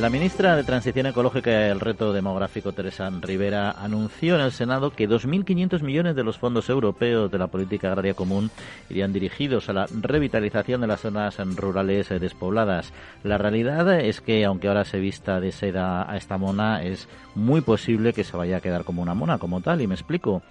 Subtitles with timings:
[0.00, 4.92] La ministra de Transición Ecológica y el Reto Demográfico, Teresa Rivera, anunció en el Senado
[4.92, 8.48] que 2.500 millones de los fondos europeos de la política agraria común
[8.88, 12.92] irían dirigidos a la revitalización de las zonas rurales despobladas.
[13.24, 17.60] La realidad es que, aunque ahora se vista de seda a esta mona, es muy
[17.60, 20.42] posible que se vaya a quedar como una mona, como tal, y me explico.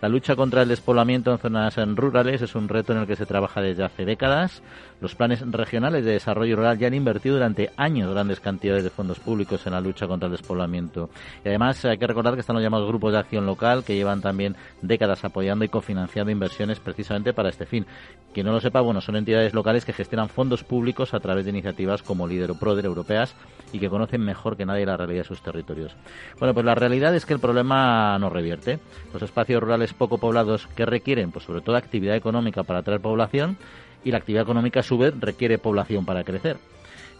[0.00, 3.24] La lucha contra el despoblamiento en zonas rurales es un reto en el que se
[3.24, 4.62] trabaja desde hace décadas.
[5.04, 9.18] Los planes regionales de desarrollo rural ya han invertido durante años grandes cantidades de fondos
[9.18, 11.10] públicos en la lucha contra el despoblamiento.
[11.44, 14.22] Y además hay que recordar que están los llamados grupos de acción local que llevan
[14.22, 17.84] también décadas apoyando y cofinanciando inversiones precisamente para este fin.
[18.32, 21.50] Quien no lo sepa, bueno, son entidades locales que gestionan fondos públicos a través de
[21.50, 23.36] iniciativas como Líder Proder europeas
[23.74, 25.94] y que conocen mejor que nadie la realidad de sus territorios.
[26.38, 28.78] Bueno, pues la realidad es que el problema no revierte.
[29.12, 33.58] Los espacios rurales poco poblados que requieren, pues sobre todo actividad económica para atraer población
[34.04, 36.58] y la actividad económica a su vez requiere población para crecer.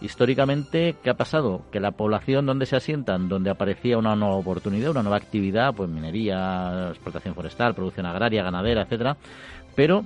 [0.00, 1.62] Históricamente, ¿qué ha pasado?
[1.70, 5.88] Que la población donde se asientan, donde aparecía una nueva oportunidad, una nueva actividad, pues
[5.88, 9.16] minería, explotación forestal, producción agraria, ganadera, etcétera,
[9.74, 10.04] pero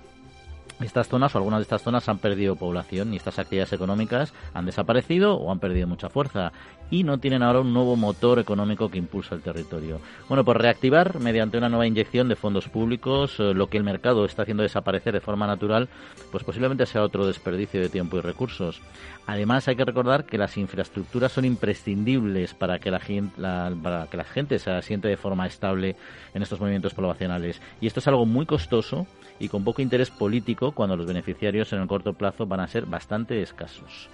[0.81, 4.67] estas zonas o algunas de estas zonas han perdido población y estas actividades económicas han
[4.67, 6.53] desaparecido o han perdido mucha fuerza
[6.91, 10.01] y no tienen ahora un nuevo motor económico que impulsa el territorio.
[10.29, 14.25] Bueno, pues reactivar mediante una nueva inyección de fondos públicos eh, lo que el mercado
[14.25, 15.89] está haciendo desaparecer de forma natural,
[16.31, 18.81] pues posiblemente sea otro desperdicio de tiempo y recursos.
[19.27, 25.09] Además, hay que recordar que las infraestructuras son imprescindibles para que la gente, se asiente
[25.09, 25.97] de forma estable
[26.33, 27.61] en estos movimientos poblacionales.
[27.81, 29.07] Y esto es algo muy costoso
[29.39, 32.87] y con poco interés político cuando los beneficiarios en el corto plazo van a ser
[32.87, 34.09] bastante escasos.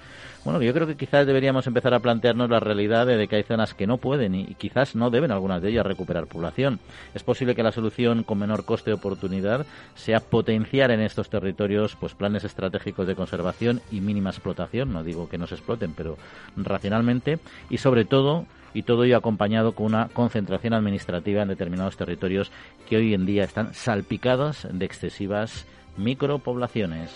[0.44, 3.74] Bueno, yo creo que quizás deberíamos empezar a plantearnos la realidad de que hay zonas
[3.74, 6.80] que no pueden y quizás no deben algunas de ellas recuperar población.
[7.14, 11.96] Es posible que la solución con menor coste de oportunidad sea potenciar en estos territorios
[11.96, 16.16] pues planes estratégicos de conservación y mínima explotación, no digo que no se exploten, pero
[16.56, 17.38] racionalmente
[17.70, 22.50] y sobre todo y todo ello acompañado con una concentración administrativa en determinados territorios
[22.88, 27.12] que hoy en día están salpicados de excesivas micropoblaciones.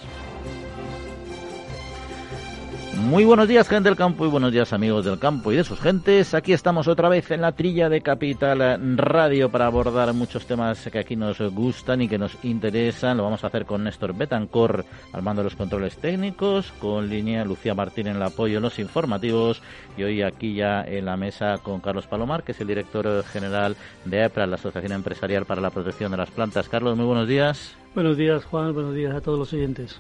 [2.98, 5.80] Muy buenos días, gente del campo, y buenos días, amigos del campo y de sus
[5.80, 6.34] gentes.
[6.34, 10.98] Aquí estamos otra vez en la trilla de Capital Radio para abordar muchos temas que
[10.98, 13.16] aquí nos gustan y que nos interesan.
[13.16, 17.44] Lo vamos a hacer con Néstor Betancor al mando de los controles técnicos, con línea
[17.44, 19.62] Lucía Martín en el apoyo en los informativos
[19.96, 23.76] y hoy aquí ya en la mesa con Carlos Palomar, que es el director general
[24.06, 26.68] de EPRA, la Asociación Empresarial para la Protección de las Plantas.
[26.68, 27.76] Carlos, muy buenos días.
[27.94, 28.74] Buenos días, Juan.
[28.74, 29.98] Buenos días a todos los oyentes.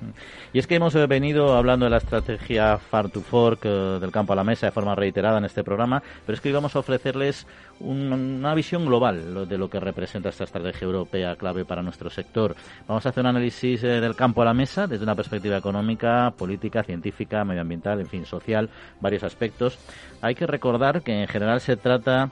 [0.52, 4.34] Y es que hemos venido hablando de la estrategia Far to Fork eh, del campo
[4.34, 6.80] a la mesa de forma reiterada en este programa, pero es que hoy vamos a
[6.80, 7.46] ofrecerles
[7.80, 12.54] una visión global de lo que representa esta estrategia europea clave para nuestro sector.
[12.86, 16.32] Vamos a hacer un análisis eh, del campo a la mesa desde una perspectiva económica,
[16.36, 18.68] política, científica, medioambiental, en fin, social,
[19.00, 19.78] varios aspectos.
[20.20, 22.30] Hay que recordar que en general se trata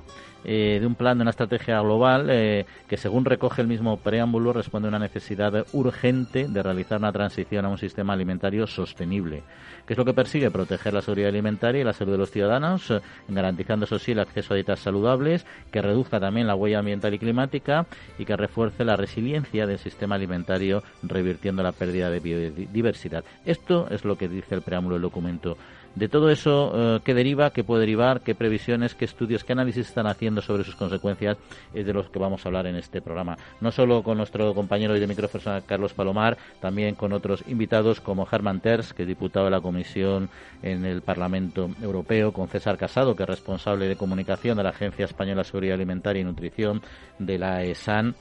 [0.49, 4.53] eh, de un plan de una estrategia global eh, que, según recoge el mismo preámbulo,
[4.53, 9.43] responde a una necesidad urgente de realizar una transición a un sistema alimentario sostenible.
[9.87, 10.53] ¿Qué es lo que persigue?
[10.53, 14.21] Proteger la seguridad alimentaria y la salud de los ciudadanos, eh, garantizando, eso sí, el
[14.21, 17.87] acceso a dietas saludables, que reduzca también la huella ambiental y climática
[18.17, 23.25] y que refuerce la resiliencia del sistema alimentario, revirtiendo la pérdida de biodiversidad.
[23.45, 25.57] Esto es lo que dice el preámbulo del documento.
[25.97, 27.53] De todo eso, eh, ¿qué deriva?
[27.55, 28.21] ¿Qué puede derivar?
[28.21, 28.95] ¿Qué previsiones?
[28.95, 29.45] ¿Qué estudios?
[29.45, 31.39] ¿Qué análisis están haciendo sobre sus consecuencias?
[31.73, 33.39] Es de los que vamos a hablar en este programa.
[33.63, 38.61] No solo con nuestro compañero de micrófono Carlos Palomar, también con otros invitados como Herman
[38.61, 40.29] Terz, que es diputado de la Comisión
[40.63, 45.07] en el Parlamento Europeo, con César Casado, que es responsable de comunicación de la Agencia
[45.07, 46.83] Española de Seguridad Alimentaria y Nutrición
[47.19, 48.15] de la ESAN,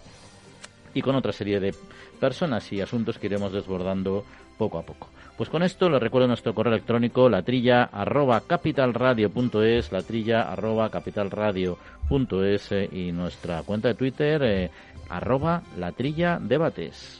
[0.93, 1.75] y con otra serie de
[2.21, 4.23] personas y asuntos que iremos desbordando
[4.57, 5.09] poco a poco.
[5.37, 12.89] Pues con esto les recuerdo nuestro correo electrónico latrilla arroba capitalradio.es, latrilla arroba capitalradio.es eh,
[12.89, 14.71] y nuestra cuenta de Twitter eh,
[15.09, 17.19] arroba latrilla debates.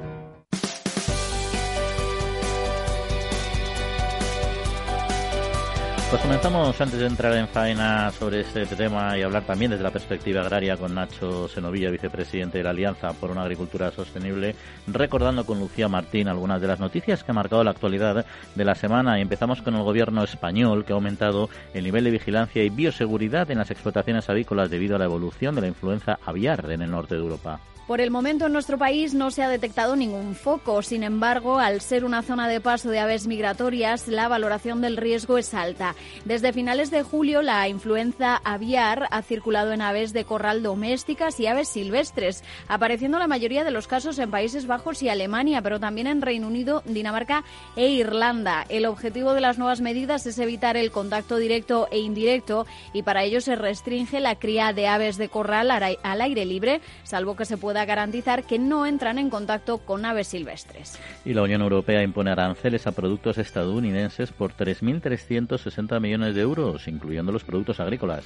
[6.11, 9.91] Pues comenzamos antes de entrar en faena sobre este tema y hablar también desde la
[9.91, 14.53] perspectiva agraria con Nacho Senovilla, vicepresidente de la Alianza por una Agricultura Sostenible,
[14.87, 18.25] recordando con Lucía Martín algunas de las noticias que ha marcado la actualidad
[18.55, 19.17] de la semana.
[19.17, 23.49] Y empezamos con el gobierno español, que ha aumentado el nivel de vigilancia y bioseguridad
[23.49, 27.15] en las explotaciones avícolas debido a la evolución de la influenza aviar en el norte
[27.15, 27.61] de Europa.
[27.87, 30.81] Por el momento en nuestro país no se ha detectado ningún foco.
[30.81, 35.37] Sin embargo, al ser una zona de paso de aves migratorias, la valoración del riesgo
[35.37, 35.95] es alta.
[36.23, 41.47] Desde finales de julio, la influenza aviar ha circulado en aves de corral domésticas y
[41.47, 46.07] aves silvestres, apareciendo la mayoría de los casos en Países Bajos y Alemania, pero también
[46.07, 47.43] en Reino Unido, Dinamarca
[47.75, 48.65] e Irlanda.
[48.69, 53.23] El objetivo de las nuevas medidas es evitar el contacto directo e indirecto y para
[53.23, 57.57] ello se restringe la cría de aves de corral al aire libre, salvo que se
[57.57, 60.97] pueda garantizar que no entran en contacto con aves silvestres.
[61.25, 67.31] Y la Unión Europea impone aranceles a productos estadounidenses por 3.360 millones de euros, incluyendo
[67.31, 68.23] los productos agrícolas.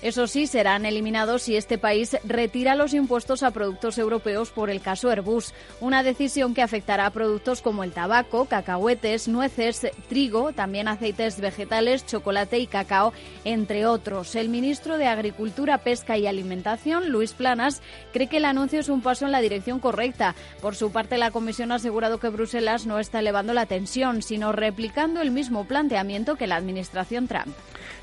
[0.00, 4.80] Eso sí, serán eliminados si este país retira los impuestos a productos europeos por el
[4.80, 10.86] caso Airbus, una decisión que afectará a productos como el tabaco, cacahuetes, nueces, trigo, también
[10.86, 13.12] aceites vegetales, chocolate y cacao,
[13.44, 14.36] entre otros.
[14.36, 17.82] El ministro de Agricultura, Pesca y Alimentación, Luis Planas,
[18.12, 20.34] cree que el anuncio es un paso en la dirección correcta.
[20.60, 24.52] Por su parte, la Comisión ha asegurado que Bruselas no está elevando la tensión, sino
[24.52, 27.54] replicando el mismo planteamiento que la administración Trump.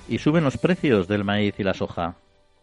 [0.07, 2.15] Y suben los precios del maíz y la soja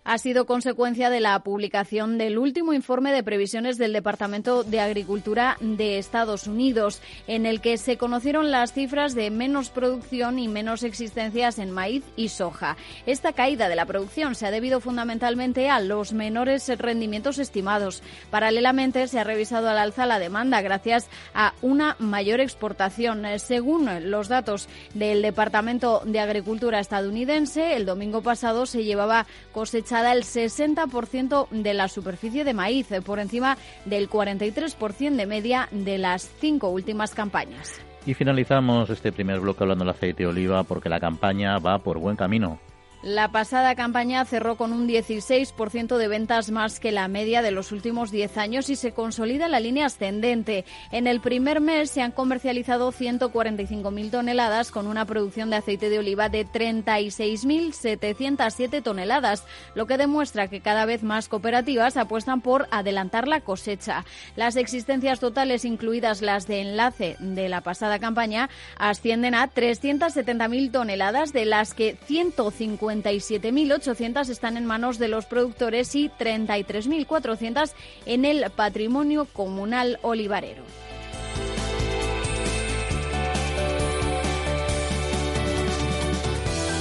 [0.05, 5.57] ha sido consecuencia de la publicación del último informe de previsiones del Departamento de Agricultura
[5.61, 10.83] de Estados Unidos, en el que se conocieron las cifras de menos producción y menos
[10.83, 12.77] existencias en maíz y soja.
[13.07, 18.03] Esta caída de la producción se ha debido fundamentalmente a los menores rendimientos estimados.
[18.31, 23.23] Paralelamente, se ha revisado al alza la demanda gracias a una mayor exportación.
[23.39, 30.25] Según los datos del Departamento de Agricultura estadounidense, el domingo pasado se llevaba cosecha el
[30.25, 36.69] 60% de la superficie de maíz, por encima del 43% de media de las cinco
[36.69, 37.81] últimas campañas.
[38.07, 41.99] Y finalizamos este primer bloque hablando del aceite de oliva porque la campaña va por
[41.99, 42.59] buen camino.
[43.03, 47.73] La pasada campaña cerró con un 16% de ventas más que la media de los
[47.73, 50.65] últimos 10 años y se consolida la línea ascendente.
[50.93, 55.99] En el primer mes se han comercializado 145.000 toneladas con una producción de aceite de
[55.99, 59.43] oliva de 36.707 toneladas,
[59.75, 64.05] lo que demuestra que cada vez más cooperativas apuestan por adelantar la cosecha.
[64.37, 71.33] Las existencias totales, incluidas las de enlace de la pasada campaña, ascienden a 370.000 toneladas,
[71.33, 77.73] de las que 150 57.800 están en manos de los productores y 33.400
[78.07, 80.63] en el patrimonio comunal olivarero.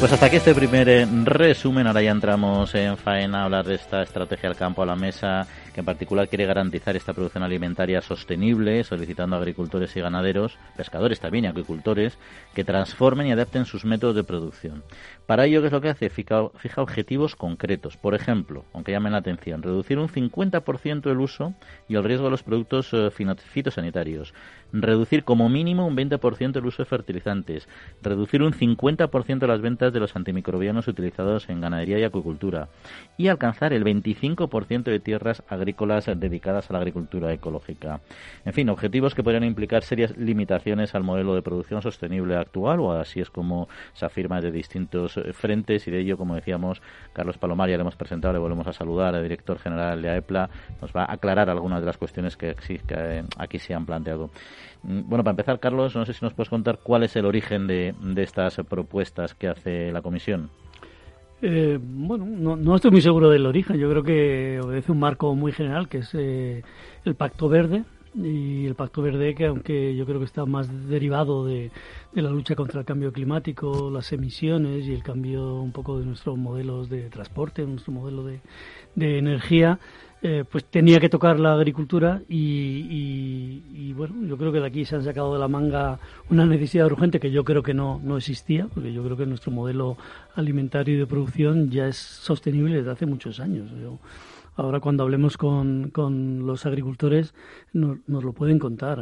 [0.01, 1.85] Pues hasta aquí este primer eh, resumen.
[1.85, 5.45] Ahora ya entramos en faena a hablar de esta estrategia al campo a la mesa
[5.73, 11.19] que en particular quiere garantizar esta producción alimentaria sostenible, solicitando a agricultores y ganaderos, pescadores
[11.19, 12.17] también y agricultores,
[12.53, 14.83] que transformen y adapten sus métodos de producción.
[15.25, 16.09] Para ello, ¿qué es lo que hace?
[16.09, 17.97] Fija, objetivos concretos.
[17.97, 21.53] Por ejemplo, aunque llamen la atención, reducir un 50% el uso
[21.87, 24.33] y el riesgo de los productos eh, fitosanitarios,
[24.73, 27.67] reducir como mínimo un 20% el uso de fertilizantes,
[28.01, 32.67] reducir un 50% las ventas de los antimicrobianos utilizados en ganadería y acuicultura
[33.17, 38.01] y alcanzar el 25% de tierras agrícolas dedicadas a la agricultura ecológica.
[38.45, 42.91] En fin, objetivos que podrían implicar serias limitaciones al modelo de producción sostenible actual, o
[42.93, 46.81] así es como se afirma de distintos frentes, y de ello, como decíamos,
[47.13, 50.49] Carlos Palomar ya le hemos presentado, le volvemos a saludar, el director general de AEPLA,
[50.81, 52.55] nos va a aclarar algunas de las cuestiones que,
[52.89, 54.29] eh, aquí se han planteado.
[54.83, 57.67] Mm, bueno, para empezar, Carlos, no sé si nos puedes contar cuál es el origen
[57.67, 60.49] de estas propuestas que hace la Comisión.
[61.41, 63.77] Eh, bueno, no, estoy muy seguro del origen.
[63.77, 66.63] Yo creo que obedece un marco muy general, que es eh,
[67.05, 67.83] el Pacto Verde.
[68.13, 71.71] Y el Pacto Verde, que aunque yo creo que está más derivado de,
[72.13, 76.37] la lucha contra el cambio climático, las emisiones y el cambio un poco de nuestros
[76.37, 78.41] modelos de transporte, nuestro modelo de,
[78.95, 79.79] de energía,
[80.23, 84.95] eh, pues tenía que tocar la agricultura y, bueno, yo creo que de aquí se
[84.95, 85.99] han sacado de la manga
[86.29, 89.51] una necesidad urgente que yo creo que no, no existía, porque yo creo que nuestro
[89.51, 89.97] modelo
[90.35, 93.71] alimentario y de producción ya es sostenible desde hace muchos años.
[94.55, 97.33] ahora cuando hablemos con, con los agricultores
[97.73, 98.99] nos, lo pueden contar.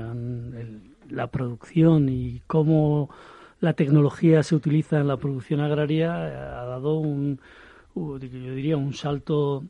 [1.09, 3.09] la producción y cómo
[3.59, 7.39] la tecnología se utiliza en la producción agraria ha dado un,
[7.93, 9.65] yo diría, un salto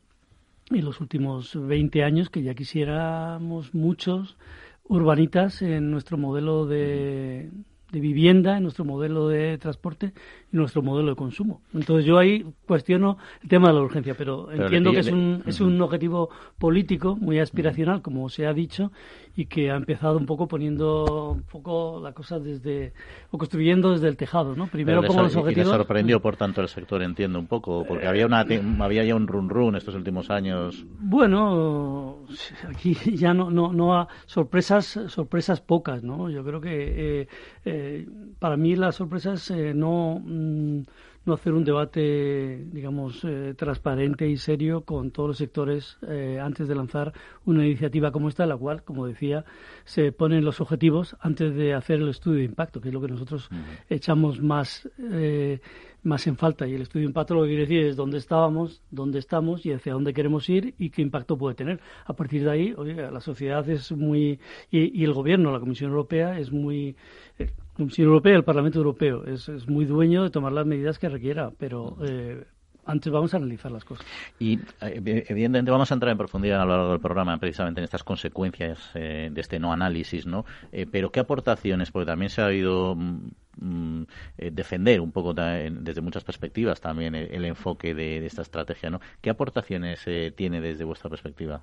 [0.70, 4.36] en los últimos 20 años que ya quisiéramos muchos
[4.84, 7.50] urbanitas en nuestro modelo de,
[7.90, 10.12] de vivienda, en nuestro modelo de transporte
[10.52, 11.60] nuestro modelo de consumo.
[11.74, 15.60] Entonces yo ahí cuestiono el tema de la urgencia, pero, entiendo que es un, es
[15.60, 18.90] un objetivo político muy aspiracional, como se ha dicho,
[19.36, 22.92] y que ha empezado un poco poniendo un poco la cosa desde,
[23.30, 24.66] o construyendo desde el tejado, ¿no?
[24.66, 25.68] Primero como los objetivos...
[25.68, 29.14] Y le sorprendió, por tanto, el sector, entiendo, un poco, porque había, una, había ya
[29.14, 30.84] un run-run estos últimos años.
[30.98, 32.18] Bueno,
[32.68, 36.30] aquí ya no, no, no sorpresas, sorpresas pocas, ¿no?
[36.30, 37.20] Yo creo que...
[37.20, 37.28] Eh,
[37.64, 38.06] eh,
[38.38, 40.86] para mí la sorpresa es eh, no, mm,
[41.26, 46.66] no hacer un debate, digamos, eh, transparente y serio con todos los sectores eh, antes
[46.66, 47.12] de lanzar
[47.44, 49.44] una iniciativa como esta, la cual, como decía,
[49.84, 53.08] se ponen los objetivos antes de hacer el estudio de impacto, que es lo que
[53.08, 53.50] nosotros
[53.88, 54.88] echamos más
[56.02, 56.66] más en falta.
[56.66, 59.72] Y el estudio de impacto lo que quiere decir es dónde estábamos, dónde estamos y
[59.72, 61.80] hacia dónde queremos ir y qué impacto puede tener.
[62.04, 64.40] A partir de ahí, la sociedad es muy.
[64.70, 66.96] Y, el gobierno, la Comisión Europea, es muy.
[67.38, 71.08] Eh, Comisión Europea, el Parlamento Europeo, es, es, muy dueño de tomar las medidas que
[71.08, 71.96] requiera, pero.
[72.02, 72.44] Eh,
[72.90, 74.06] antes vamos a analizar las cosas.
[74.38, 77.84] Y eh, evidentemente vamos a entrar en profundidad a lo largo del programa precisamente en
[77.84, 80.44] estas consecuencias de este no análisis, ¿no?
[80.90, 81.90] pero ¿qué aportaciones?
[81.90, 83.28] Porque también se ha habido mm,
[83.60, 84.04] Mm,
[84.38, 88.88] eh, defender un poco desde muchas perspectivas también el, enfoque de, esta estrategia.
[88.88, 89.00] ¿no?
[89.20, 91.62] ¿Qué aportaciones eh, tiene desde vuestra perspectiva?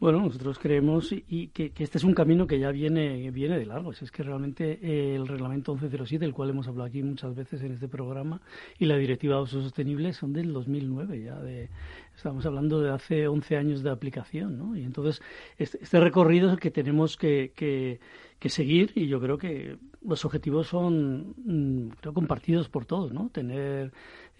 [0.00, 3.92] Bueno, nosotros creemos y que, este es un camino que ya viene, viene de largo.
[3.92, 7.72] Es que realmente eh, el reglamento 1107, del cual hemos hablado aquí muchas veces en
[7.72, 8.40] este programa,
[8.78, 11.38] y la directiva de uso sostenible son del 2009 ya.
[11.40, 11.68] De,
[12.16, 14.74] estamos hablando de hace 11 años de aplicación, ¿no?
[14.74, 15.20] Y entonces
[15.58, 18.00] este, este recorrido es el que tenemos que, que,
[18.38, 23.28] que seguir y yo creo que los objetivos son mm, creo compartidos por todos, ¿no?
[23.28, 23.92] Tener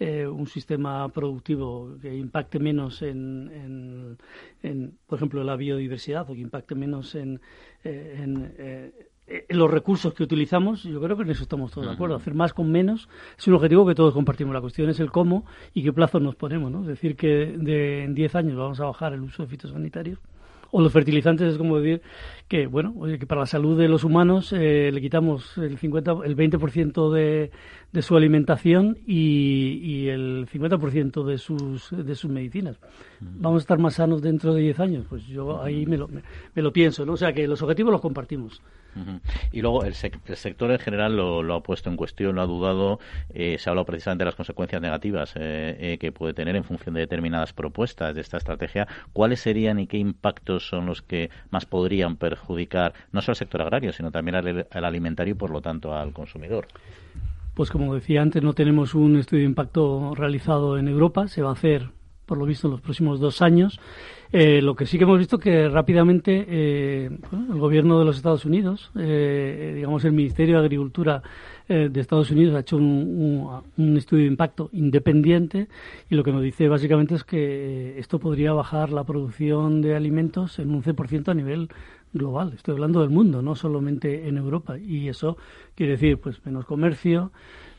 [0.03, 4.17] eh, un sistema productivo que impacte menos en,
[4.63, 7.39] en, por ejemplo, la biodiversidad o que impacte menos en,
[7.83, 8.91] eh,
[9.27, 12.15] eh, en los recursos que utilizamos, yo creo que en eso estamos todos de acuerdo.
[12.15, 14.55] Hacer más con menos es un objetivo que todos compartimos.
[14.55, 16.71] La cuestión es el cómo y qué plazos nos ponemos.
[16.71, 16.81] ¿no?
[16.81, 20.17] Es decir, que de, en 10 años vamos a bajar el uso de fitosanitarios
[20.71, 22.01] o los fertilizantes es como decir
[22.51, 26.35] que bueno que para la salud de los humanos eh, le quitamos el 50 el
[26.35, 27.49] 20% de,
[27.93, 32.75] de su alimentación y, y el 50% de sus de sus medicinas.
[33.21, 36.21] Vamos a estar más sanos dentro de 10 años pues yo ahí me lo, me,
[36.61, 38.61] lo pienso no o sea que los objetivos los compartimos.
[39.53, 42.99] Y luego el, sector en general lo, ha puesto en cuestión, lo ha dudado.
[43.33, 46.65] Eh, se ha hablado precisamente de las consecuencias negativas eh, eh, que puede tener en
[46.65, 48.89] función de determinadas propuestas de esta estrategia.
[49.13, 53.61] ¿Cuáles serían y qué impactos son los que más podrían perjudicar no solo al sector
[53.61, 56.67] agrario, sino también al, al alimentario y, por lo tanto, al consumidor?
[57.53, 61.27] Pues como decía antes, no tenemos un estudio de impacto realizado en Europa.
[61.27, 61.89] Se va a hacer,
[62.25, 63.79] por lo visto, en los próximos dos años.
[64.33, 68.45] Eh, lo que sí que hemos visto que rápidamente eh, el gobierno de los Estados
[68.45, 71.21] Unidos, eh, digamos el Ministerio de Agricultura
[71.67, 75.69] de Estados Unidos ha hecho un, estudio de impacto independiente
[76.09, 80.59] y lo que nos dice básicamente es que esto podría bajar la producción de alimentos
[80.59, 81.69] en un 11% a nivel
[82.13, 82.53] global.
[82.53, 84.77] Estoy hablando del mundo, no solamente en Europa.
[84.77, 85.37] Y eso
[85.75, 87.31] quiere decir pues menos comercio,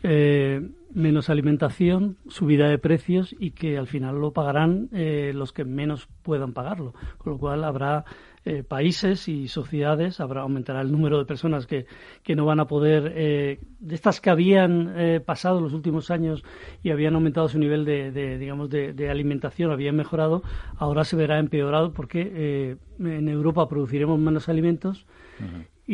[0.02, 5.64] eh, menos alimentación, subida de precios y que al final lo pagarán eh, los que
[5.64, 6.94] menos puedan pagarlo.
[7.18, 8.04] Con lo cual habrá
[8.44, 11.87] eh, países y sociedades, habrá aumentará el número de personas que,
[12.25, 16.42] que no van a poder, eh, de estas que habían eh, pasado los últimos años
[16.82, 20.42] y habían aumentado su nivel de, de digamos, de, de, alimentación, habían mejorado,
[20.76, 25.06] ahora se verá empeorado porque en Europa produciremos menos alimentos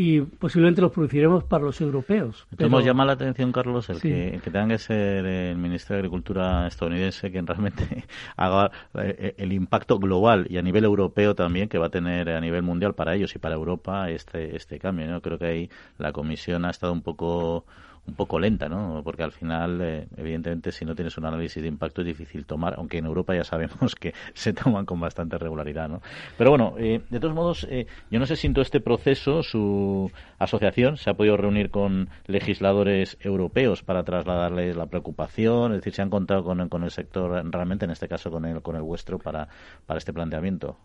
[0.00, 2.47] y posiblemente los produciremos para los europeos.
[2.57, 2.71] Pero...
[2.71, 6.69] Nos llama la atención, Carlos, el, que, que tenga que ser el Ministerio de Agricultura
[6.69, 8.05] estadounidense quien realmente
[8.37, 12.40] haga eh, el impacto global y a nivel europeo también que va a tener a
[12.40, 15.09] nivel mundial para ellos y para Europa este, este cambio.
[15.09, 15.21] ¿no?
[15.21, 17.64] Creo que ahí la Comisión ha estado un poco
[18.09, 19.03] un poco lenta, ¿no?
[19.05, 22.75] Porque al final, eh, evidentemente, si no tienes un análisis de impacto es difícil tomar,
[22.79, 26.00] aunque en Europa ya sabemos que se toman con bastante regularidad, ¿no?
[26.37, 30.11] Pero bueno, eh, de todos modos, eh, yo no sé si todo este proceso su
[30.38, 36.03] asociación se ha podido reunir con legisladores europeos para trasladarles la preocupación, es decir, se
[36.03, 39.19] han contado con, con el sector realmente, en este caso con el, con el vuestro,
[39.19, 39.49] para,
[39.85, 40.79] para este planteamiento.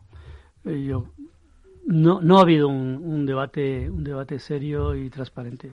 [0.66, 1.08] Yo
[1.86, 5.72] no, no ha habido un, un debate un debate serio y transparente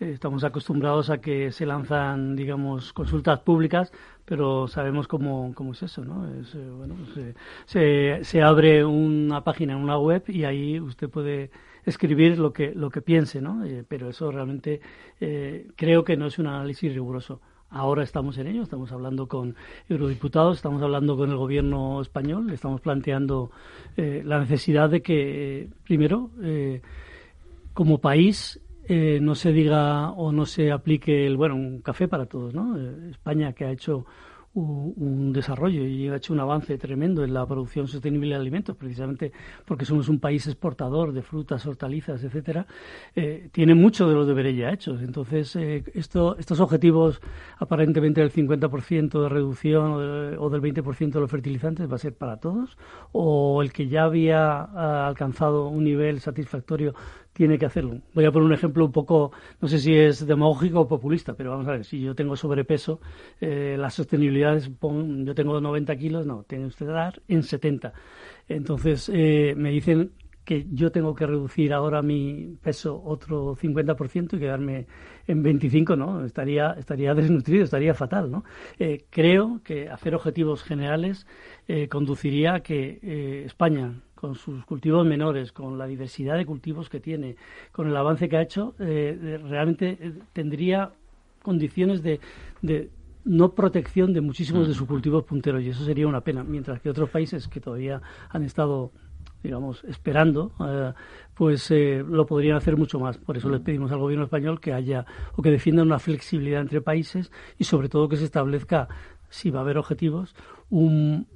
[0.00, 3.92] estamos acostumbrados a que se lanzan, digamos, consultas públicas,
[4.24, 6.26] pero sabemos cómo, cómo es eso, ¿no?
[6.40, 7.34] Es, eh, bueno, pues,
[7.66, 11.50] se, se abre una página en una web y ahí usted puede
[11.84, 13.64] escribir lo que, lo que piense, ¿no?
[13.88, 14.80] pero eso realmente
[15.76, 17.40] creo que no es un análisis riguroso.
[17.72, 19.54] Ahora estamos en ello, estamos hablando con
[19.88, 23.52] eurodiputados, estamos hablando con el gobierno español, estamos planteando
[23.96, 26.82] eh, la necesidad de que, primero, eh,
[27.72, 28.60] como país,
[28.92, 32.76] eh, no se diga o no se aplique el, bueno, un café para todos, ¿no?
[33.08, 34.04] España que ha hecho
[34.54, 39.30] un, desarrollo y ha hecho un avance tremendo en la producción sostenible de alimentos, precisamente
[39.64, 42.66] porque somos un país exportador de frutas, hortalizas, etcétera,
[43.14, 45.02] eh, tiene mucho de los deberes ya hechos.
[45.02, 47.20] Entonces, eh, esto, estos objetivos,
[47.58, 49.92] aparentemente del 50% de reducción
[50.36, 52.76] o, del 20% de los fertilizantes, va a ser para todos,
[53.12, 56.92] o el que ya había alcanzado un nivel satisfactorio
[57.40, 58.02] tiene que hacerlo.
[58.12, 59.32] Voy a poner un ejemplo un poco,
[59.62, 63.00] no sé si es demagógico o populista, pero vamos a ver, si yo tengo sobrepeso,
[63.40, 67.94] eh, la sostenibilidad es, yo tengo 90 kilos, no, tiene usted que dar en 70.
[68.46, 70.10] Entonces, eh, me dicen
[70.44, 74.86] que yo tengo que reducir ahora mi peso otro 50% y quedarme
[75.26, 76.22] en 25, ¿no?
[76.26, 78.44] Estaría, estaría desnutrido, estaría fatal, ¿no?
[78.78, 81.26] Eh, creo que hacer objetivos generales
[81.68, 87.00] eh, conduciría a que España con sus cultivos menores, con la diversidad de cultivos que
[87.00, 87.36] tiene,
[87.72, 90.92] con el avance que ha hecho, eh, realmente eh, tendría
[91.42, 92.20] condiciones de,
[93.24, 96.90] no protección de muchísimos de sus cultivos punteros y eso sería una pena, mientras que
[96.90, 98.92] otros países que todavía han estado
[99.42, 100.92] digamos, esperando, eh,
[101.32, 103.16] pues lo podrían hacer mucho más.
[103.16, 106.82] Por eso les pedimos al gobierno español que haya o que defienda una flexibilidad entre
[106.82, 108.88] países y sobre todo que se establezca,
[109.30, 110.34] si va a haber objetivos,
[110.68, 111.26] un,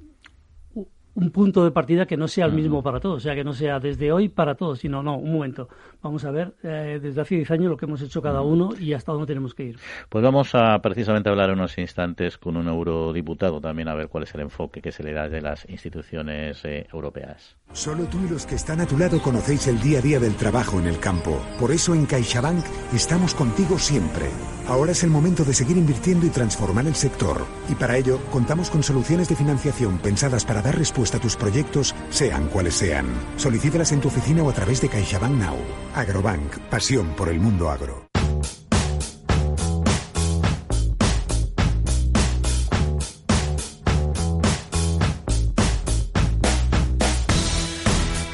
[1.15, 3.53] un punto de partida que no sea el mismo para todos, o sea, que no
[3.53, 5.69] sea desde hoy para todos, sino, no, un momento,
[6.01, 8.93] vamos a ver eh, desde hace 10 años lo que hemos hecho cada uno y
[8.93, 9.79] hasta dónde tenemos que ir.
[10.09, 14.23] Pues vamos a precisamente hablar en unos instantes con un eurodiputado también a ver cuál
[14.23, 17.55] es el enfoque que se le da de las instituciones eh, europeas.
[17.71, 20.35] Solo tú y los que están a tu lado conocéis el día a día del
[20.35, 21.41] trabajo en el campo.
[21.59, 24.25] Por eso en CaixaBank estamos contigo siempre.
[24.67, 27.45] Ahora es el momento de seguir invirtiendo y transformar el sector.
[27.69, 31.93] Y para ello contamos con soluciones de financiación pensadas para dar respuesta a tus proyectos,
[32.09, 33.05] sean cuales sean.
[33.37, 35.57] Solicítalas en tu oficina o a través de CaixaBank Now.
[35.93, 38.14] Agrobank, pasión por el mundo agro.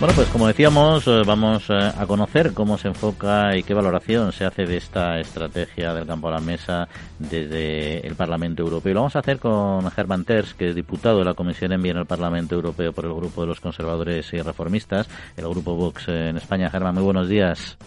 [0.02, 4.32] Bueno, pues como decíamos, eh, vamos eh, a conocer cómo se enfoca y qué valoración
[4.32, 6.88] se hace de esta estrategia del campo a la mesa
[7.20, 8.96] desde el Parlamento Europeo.
[8.96, 12.00] lo vamos a hacer con Germán Terz, que es diputado de la Comisión Envía en
[12.00, 16.36] el Parlamento Europeo por el Grupo de los Conservadores y Reformistas, el Grupo Vox en
[16.36, 16.72] España.
[16.72, 17.78] Germán, muy buenos días.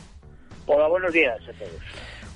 [0.66, 1.40] Hola, buenos días.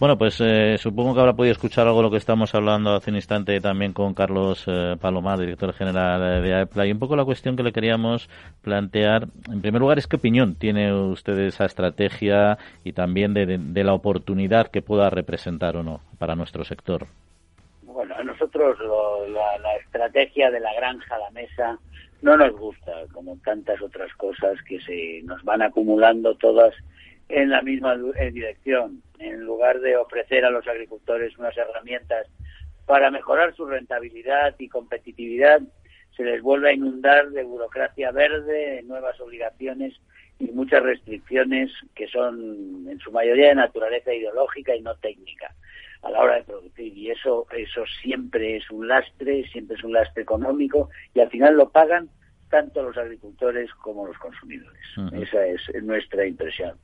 [0.01, 3.11] Bueno, pues eh, supongo que habrá podido escuchar algo de lo que estamos hablando hace
[3.11, 6.87] un instante también con Carlos eh, Palomar, director general de AEPLA.
[6.87, 8.31] Y un poco la cuestión que le queríamos
[8.63, 13.83] plantear, en primer lugar, es qué opinión tiene usted de esa estrategia y también de,
[13.83, 17.09] la oportunidad que pueda representar o no para nuestro sector.
[17.83, 21.77] Bueno, a nosotros la, la estrategia de la granja a la mesa
[22.23, 26.73] no nos gusta, como tantas otras cosas que se nos van acumulando todas
[27.29, 27.97] en la misma
[28.33, 29.03] dirección.
[29.19, 32.27] En lugar de ofrecer a los agricultores unas herramientas
[32.87, 35.61] para mejorar su rentabilidad y competitividad,
[36.17, 39.95] se les vuelve a inundar de burocracia verde, de nuevas obligaciones
[40.39, 45.55] y muchas restricciones que son en su mayoría de naturaleza ideológica y no técnica
[46.03, 49.93] a la hora de producir y eso eso siempre es un lastre, siempre es un
[49.93, 52.09] lastre económico y al final lo pagan
[52.49, 54.81] tanto los agricultores como los consumidores.
[55.13, 56.77] Esa es nuestra impresión.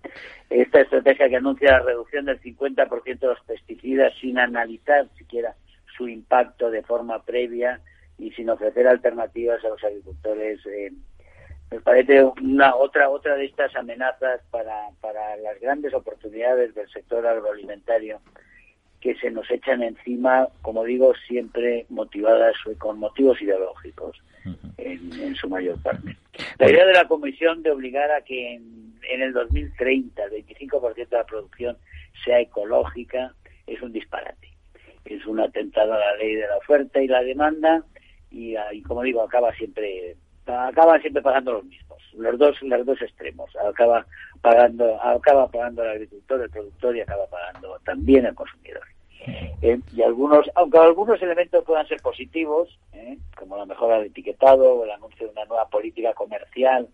[0.50, 5.54] Esta estrategia que anuncia la reducción del 50% de los pesticidas sin analizar siquiera
[5.96, 7.80] su impacto de forma previa
[8.18, 10.92] y sin ofrecer alternativas a los agricultores eh,
[11.70, 17.26] me parece una otra otra de estas amenazas para, para las grandes oportunidades del sector
[17.26, 18.20] agroalimentario
[19.00, 24.22] que se nos echan encima, como digo, siempre motivadas con motivos ideológicos
[24.78, 26.16] en, su mayor parte.
[26.58, 31.16] La idea de la Comisión de obligar a que en, el 2030 el 25% de
[31.16, 31.76] la producción
[32.24, 33.34] sea ecológica
[33.66, 34.48] es un disparate.
[35.04, 37.84] Es un atentado a la ley de la oferta y la demanda
[38.30, 43.00] y, y como digo, acaba siempre acaban siempre pagando los mismos, los dos, los dos
[43.00, 43.50] extremos.
[43.56, 44.06] Acaba
[44.40, 48.82] pagando, acaba pagando el agricultor, el productor y acaba pagando también el consumidor.
[49.62, 54.74] Eh, y algunos, aunque algunos elementos puedan ser positivos, eh, como la mejora del etiquetado
[54.74, 56.86] o el anuncio de una nueva política comercial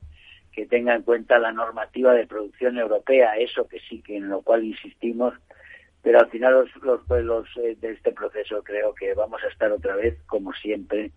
[0.53, 4.43] que tenga en cuenta la normativa de producción europea, eso que sí que en lo
[4.43, 5.35] cual insistimos,
[6.03, 9.73] pero al final los, los pueblos eh, de este proceso creo que vamos a estar
[9.73, 11.11] otra vez, como siempre,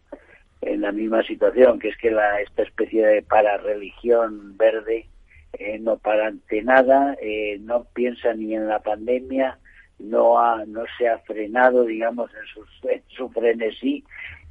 [0.61, 5.07] en la misma situación, que es que la, esta especie de pararreligión verde
[5.53, 9.59] eh, no para ante nada, eh, no piensa ni en la pandemia,
[10.03, 14.03] no ha, no se ha frenado, digamos, en, sus, en su frenesí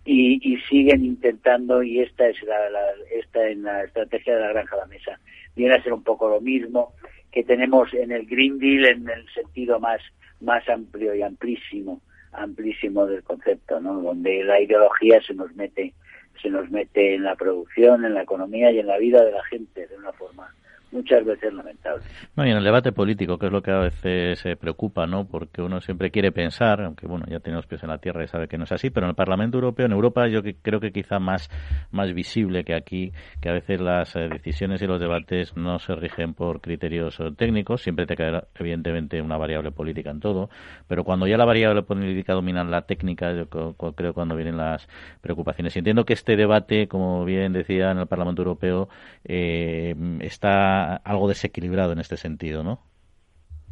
[0.05, 2.81] y, y, siguen intentando y esta es la, la,
[3.13, 5.21] esta en la estrategia de la granja a la mesa
[5.55, 6.93] viene a ser un poco lo mismo
[7.31, 10.01] que tenemos en el Green Deal en el sentido más
[10.41, 12.01] más amplio y amplísimo
[12.33, 14.01] amplísimo del concepto, ¿no?
[14.01, 15.93] Donde la ideología se nos mete
[16.41, 19.45] se nos mete en la producción, en la economía y en la vida de la
[19.45, 20.53] gente de una forma
[20.93, 22.03] muchas veces lamentable.
[22.37, 25.27] No, y en el debate político, que es lo que a veces se preocupa, ¿no?
[25.27, 28.29] Porque uno siempre quiere pensar, aunque bueno, ya tiene los pies en la tierra y
[28.29, 30.93] sabe que no es así, pero en el Parlamento Europeo, en Europa, yo creo que
[30.93, 31.51] quizá más,
[31.91, 35.95] más visible que aquí, que a veces las eh, decisiones y los debates no se
[35.95, 40.51] rigen por criterios eh, técnicos, siempre te cae evidentemente una variable política en todo,
[40.89, 44.89] pero cuando ya la variable política domina la técnica, yo creo cuando vienen las
[45.21, 45.75] preocupaciones.
[45.77, 48.89] Y entiendo que este debate, como bien decía en el Parlamento Europeo,
[49.25, 52.81] eh, está algo desequilibrado en este sentido, ¿no?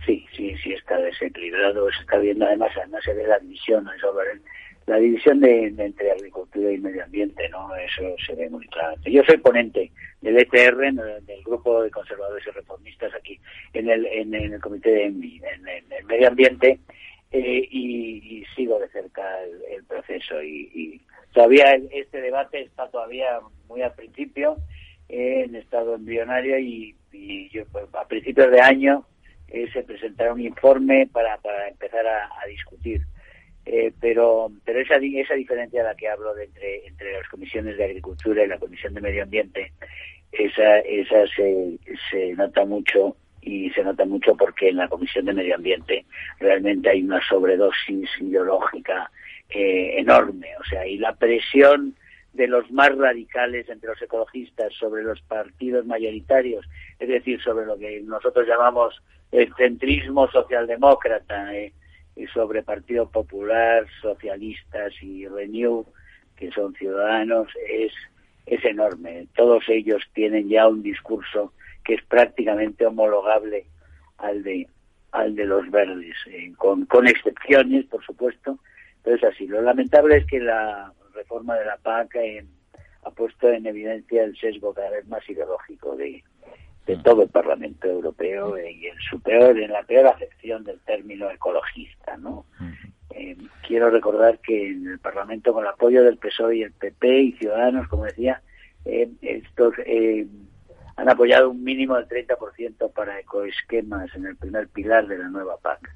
[0.07, 3.89] Sí, sí, sí está desequilibrado, se está viendo además, además se ve la división,
[4.87, 7.75] la división de, entre agricultura y medio ambiente, ¿no?
[7.77, 9.13] Eso se ve muy claramente.
[9.13, 9.93] Yo soy ponente
[10.23, 10.77] del ETR,
[11.23, 13.39] del grupo de conservadores y reformistas aquí
[13.75, 15.23] en el, en, el comité de en,
[15.91, 16.81] el medio ambiente
[17.31, 19.23] eh, y, sigo de cerca
[19.71, 21.01] el, proceso y, y
[21.33, 24.57] todavía este debate está todavía muy al principio
[25.11, 26.97] en estado embrionario y,
[27.53, 29.05] yo, pues, a principios de año
[29.49, 33.03] eh, se presentará un informe para, para empezar a, discutir.
[33.67, 37.77] Eh, pero pero esa, esa diferencia de la que hablo de entre, entre las comisiones
[37.77, 39.73] de Agricultura y la Comisión de Medio Ambiente,
[40.33, 41.79] esa, esa se,
[42.11, 46.05] se nota mucho y se nota mucho porque en la Comisión de Medio Ambiente
[46.39, 49.11] realmente hay una sobredosis ideológica
[49.49, 50.49] eh, enorme.
[50.61, 51.95] O sea, y la presión
[52.33, 56.65] de los más radicales entre los ecologistas sobre los partidos mayoritarios,
[56.99, 61.73] es decir, sobre lo que nosotros llamamos el centrismo socialdemócrata, eh,
[62.17, 65.87] y sobre Partido Popular, socialistas y Renew,
[66.37, 67.93] que son ciudadanos, es,
[68.47, 69.27] es enorme.
[69.35, 71.53] Todos ellos tienen ya un discurso
[71.85, 73.67] que es prácticamente homologable
[74.19, 74.69] al de,
[75.13, 78.59] al de los verdes, eh, con, con excepciones, por supuesto,
[79.03, 79.47] pero es así.
[79.47, 82.17] Lo lamentable es que la reforma de la PAC
[83.03, 86.23] ha puesto en evidencia el sesgo cada vez más ideológico de,
[86.87, 87.03] de mm.
[87.03, 91.31] todo el Parlamento Europeo eh, y en su peor, en la peor acepción del término
[91.31, 92.45] ecologista, ¿no?
[93.11, 97.21] Eh, quiero recordar que en el Parlamento, con el apoyo del PSOE y el PP
[97.21, 98.43] y Ciudadanos, como decía,
[98.85, 99.75] eh, estos
[100.97, 105.57] han apoyado un mínimo del 30% para ecoesquemas en el primer pilar de la nueva
[105.59, 105.91] PAC.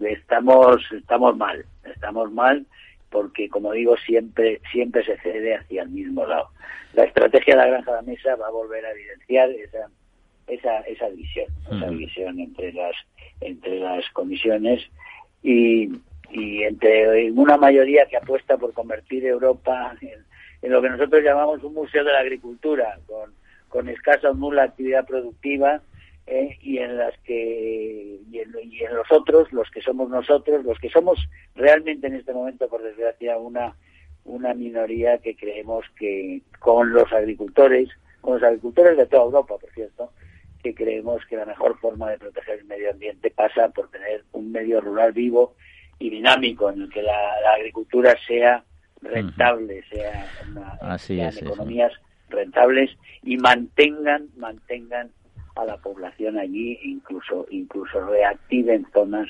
[0.00, 2.66] estamos, estamos mal, estamos mal
[3.10, 6.48] porque, como digo, siempre, siempre se cede hacia el mismo lado.
[6.94, 9.88] La estrategia de la granja de la mesa va a volver a evidenciar esa,
[10.46, 12.94] esa, esa división, esa división entre las,
[13.40, 14.82] entre las comisiones
[15.42, 15.90] y,
[16.30, 20.24] y entre una mayoría que apuesta por convertir Europa en,
[20.62, 23.32] en lo que nosotros llamamos un museo de la agricultura, con,
[23.68, 25.80] con escasa o nula actividad productiva,
[26.30, 26.56] ¿eh?
[26.62, 31.18] y en las que y en, los otros los que somos nosotros los que somos
[31.54, 33.74] realmente en este momento por desgracia una
[34.24, 37.88] una minoría que creemos que con los agricultores
[38.20, 40.12] con los agricultores de toda Europa por cierto
[40.62, 44.52] que creemos que la mejor forma de proteger el medio ambiente pasa por tener un
[44.52, 45.56] medio rural vivo
[45.98, 48.62] y dinámico en el que la, agricultura sea
[49.02, 51.92] rentable sea una, sean economías
[52.28, 52.90] rentables
[53.22, 55.10] y mantengan mantengan
[55.56, 59.28] a la población allí, incluso, incluso reactiven zonas,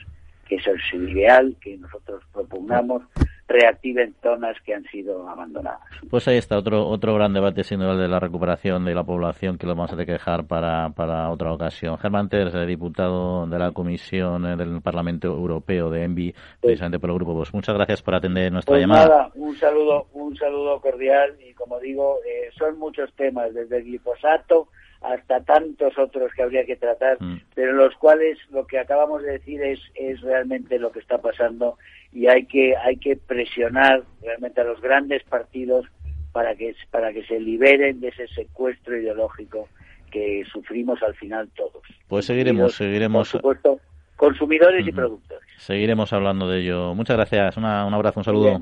[0.48, 3.02] que es el ideal que nosotros propugnamos,
[3.50, 5.80] reactiven zonas que han sido abandonadas.
[6.08, 9.02] Pues ahí está otro otro gran debate, sin duda, el de la recuperación de la
[9.02, 11.98] población, que lo vamos a tener que dejar para, para otra ocasión.
[11.98, 17.16] Germán Terz, diputado de la Comisión eh, del Parlamento Europeo de ENVI, precisamente por el
[17.16, 17.52] Grupo Vos.
[17.52, 19.08] Muchas gracias por atender nuestra pues llamada.
[19.08, 23.84] Nada, un saludo, un saludo cordial y como digo, eh, son muchos temas, desde el
[23.84, 24.68] glifosato
[25.00, 27.40] hasta tantos otros que habría que tratar, mm.
[27.54, 31.78] pero los cuales lo que acabamos de decir es, es realmente lo que está pasando
[32.12, 35.86] y hay que, hay que presionar realmente a los grandes partidos
[36.32, 39.68] para que, para que se liberen de ese secuestro ideológico
[40.10, 41.82] que sufrimos al final todos.
[42.08, 43.30] Pues seguiremos, seguiremos.
[43.30, 43.80] Por supuesto,
[44.16, 45.48] consumidores y productores.
[45.56, 46.94] Seguiremos hablando de ello.
[46.94, 47.56] Muchas gracias.
[47.56, 48.60] un abrazo, un saludo.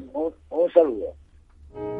[0.51, 1.14] un saludo.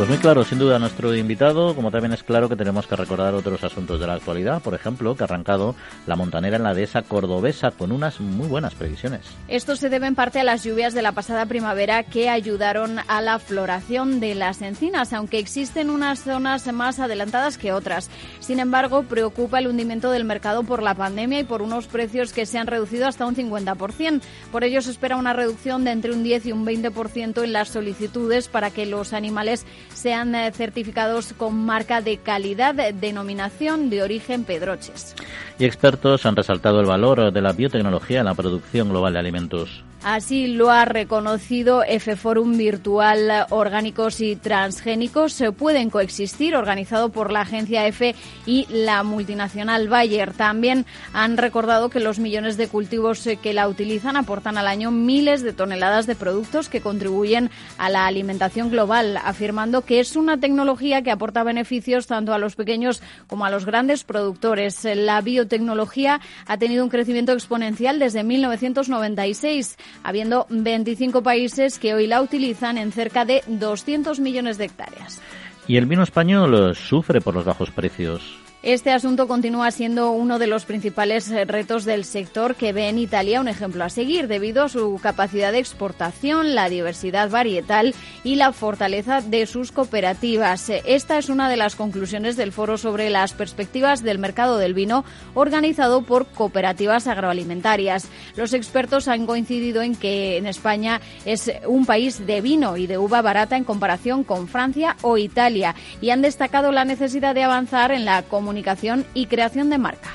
[0.00, 3.34] Pues muy claro, sin duda, nuestro invitado, como también es claro que tenemos que recordar
[3.34, 5.74] otros asuntos de la actualidad, por ejemplo, que ha arrancado
[6.06, 9.20] la montanera en la dehesa cordobesa con unas muy buenas previsiones.
[9.46, 13.20] Esto se debe en parte a las lluvias de la pasada primavera que ayudaron a
[13.20, 18.08] la floración de las encinas, aunque existen unas zonas más adelantadas que otras.
[18.38, 22.46] Sin embargo, preocupa el hundimiento del mercado por la pandemia y por unos precios que
[22.46, 24.22] se han reducido hasta un 50%.
[24.50, 27.68] Por ello se espera una reducción de entre un 10 y un 20% en las
[27.68, 34.44] solicitudes para que los animales sean eh, certificados con marca de calidad, denominación de origen
[34.44, 35.14] Pedroches.
[35.58, 39.84] Y expertos han resaltado el valor de la biotecnología en la producción global de alimentos.
[40.02, 45.34] Así lo ha reconocido F Forum Virtual Orgánicos y Transgénicos.
[45.34, 48.14] Se pueden coexistir, organizado por la agencia F
[48.46, 50.32] y la multinacional Bayer.
[50.32, 55.42] También han recordado que los millones de cultivos que la utilizan aportan al año miles
[55.42, 61.02] de toneladas de productos que contribuyen a la alimentación global, afirmando que es una tecnología
[61.02, 64.82] que aporta beneficios tanto a los pequeños como a los grandes productores.
[64.82, 72.22] La biotecnología ha tenido un crecimiento exponencial desde 1996 habiendo 25 países que hoy la
[72.22, 75.20] utilizan en cerca de 200 millones de hectáreas.
[75.66, 78.39] Y el vino español sufre por los bajos precios.
[78.62, 82.98] Este asunto continúa siendo uno de los principales eh, retos del sector que ve en
[82.98, 88.34] Italia un ejemplo a seguir debido a su capacidad de exportación, la diversidad varietal y
[88.34, 90.68] la fortaleza de sus cooperativas.
[90.84, 95.06] Esta es una de las conclusiones del foro sobre las perspectivas del mercado del vino
[95.32, 98.08] organizado por cooperativas agroalimentarias.
[98.36, 102.98] Los expertos han coincidido en que en España es un país de vino y de
[102.98, 107.90] uva barata en comparación con Francia o Italia y han destacado la necesidad de avanzar
[107.90, 110.10] en la comunidad comunicación y creación de marca.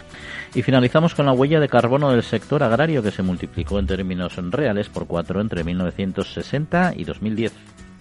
[0.53, 4.35] Y finalizamos con la huella de carbono del sector agrario que se multiplicó en términos
[4.51, 7.53] reales por cuatro entre 1960 y 2010.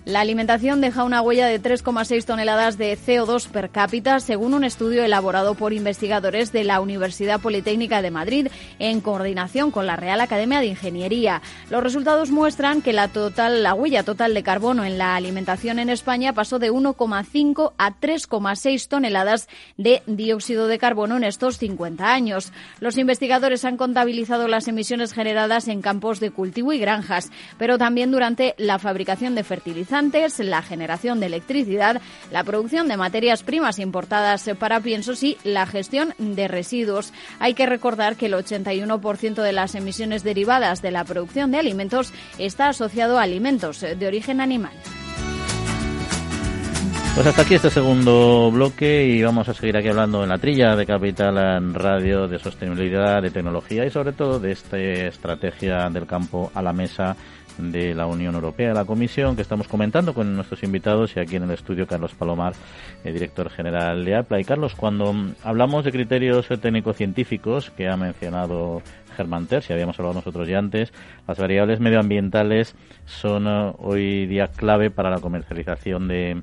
[0.07, 5.03] La alimentación deja una huella de 3,6 toneladas de CO2 per cápita, según un estudio
[5.03, 10.61] elaborado por investigadores de la Universidad Politécnica de Madrid en coordinación con la Real Academia
[10.61, 11.41] de Ingeniería.
[11.71, 15.89] Los resultados muestran que la total la huella total de carbono en la alimentación en
[15.89, 22.53] España pasó de 1,5 a 3,6 toneladas de dióxido de carbono en estos 50 años.
[22.79, 28.11] Los investigadores han contabilizado las emisiones generadas en campos de cultivo y granjas, pero también
[28.11, 29.94] durante la fabricación de fertilizantes
[30.39, 32.03] la generación de electricidad,
[32.33, 37.13] la producción de materias primas importadas para piensos y la gestión de residuos.
[37.39, 42.13] Hay que recordar que el 81% de las emisiones derivadas de la producción de alimentos
[42.39, 44.73] está asociado a alimentos de origen animal.
[47.15, 50.75] Pues hasta aquí este segundo bloque y vamos a seguir aquí hablando en la trilla
[50.75, 56.09] de Capital en Radio, de sostenibilidad, de tecnología y sobre todo de esta estrategia del
[56.09, 57.17] campo a la mesa
[57.59, 61.45] de la Unión Europea, la Comisión, que estamos comentando con nuestros invitados y aquí en
[61.45, 62.55] el estudio Carlos Palomar,
[63.05, 64.41] el director general de APLA.
[64.41, 68.83] Y Carlos, cuando hablamos de criterios técnico-científicos que ha mencionado
[69.17, 70.93] Germán Ter, si habíamos hablado nosotros ya antes,
[71.27, 72.75] las variables medioambientales
[73.07, 76.43] son eh, hoy día clave para la comercialización de,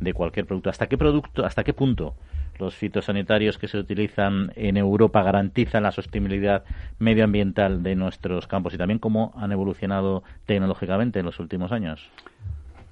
[0.00, 0.70] de cualquier producto.
[0.70, 2.14] ¿Hasta qué producto, hasta qué punto
[2.58, 6.64] los fitosanitarios que se utilizan en Europa garantizan la sostenibilidad
[6.98, 12.08] medioambiental de nuestros campos y también cómo han evolucionado tecnológicamente en los últimos años?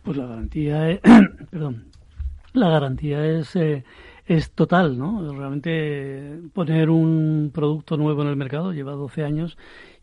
[0.03, 1.01] Pues la garantía es,
[2.53, 3.85] la garantía es, eh,
[4.27, 5.33] es total, ¿no?
[5.33, 9.57] Realmente poner un producto nuevo en el mercado lleva 12 años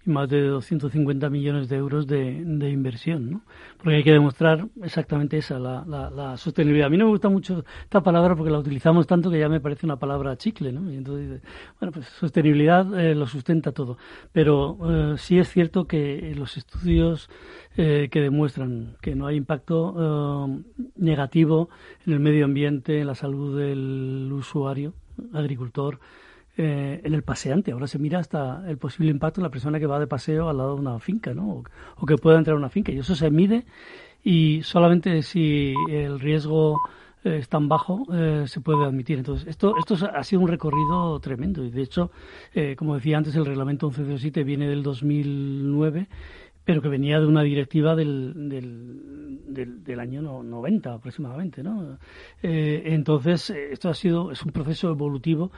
[0.07, 2.29] más de 250 millones de euros de,
[2.69, 3.41] inversión, ¿no?
[3.77, 6.87] Porque hay que demostrar exactamente esa, la, la, sostenibilidad.
[6.87, 9.59] A mí no me gusta mucho esta palabra porque la utilizamos tanto que ya me
[9.59, 10.91] parece una palabra chicle, ¿no?
[10.91, 11.41] Y entonces,
[11.79, 13.97] bueno, pues sostenibilidad eh, lo sustenta todo.
[14.31, 17.29] Pero eh, sí es cierto que los estudios
[17.75, 20.63] eh, que demuestran que no hay impacto
[20.95, 21.69] negativo
[22.05, 24.93] en el medio ambiente, en la salud del usuario,
[25.33, 25.99] agricultor,
[26.57, 27.71] eh, en el paseante.
[27.71, 30.57] Ahora se mira hasta el posible impacto en la persona que va de paseo al
[30.57, 31.63] lado de una finca, ¿no?
[31.95, 32.91] O, que pueda entrar a una finca.
[32.91, 33.65] Y eso se mide
[34.23, 36.79] y solamente si el riesgo
[37.23, 39.19] eh, es tan bajo eh, se puede admitir.
[39.19, 41.63] Entonces, esto, esto ha sido un recorrido tremendo.
[41.63, 42.11] Y de hecho,
[42.75, 46.07] como decía antes, el reglamento 1107 viene del 2009
[46.67, 51.97] pero que venía de una directiva del, del, del, año 90 aproximadamente, ¿no?
[52.43, 55.49] Eh, entonces, esto ha sido, es un proceso evolutivo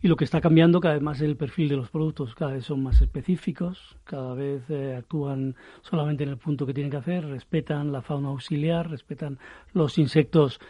[0.00, 2.64] y lo que está cambiando cada vez más el perfil de los productos, cada vez
[2.64, 7.26] son más específicos, cada vez eh, actúan solamente en el punto que tienen que hacer,
[7.26, 9.38] respetan la fauna auxiliar, respetan
[9.74, 10.60] los insectos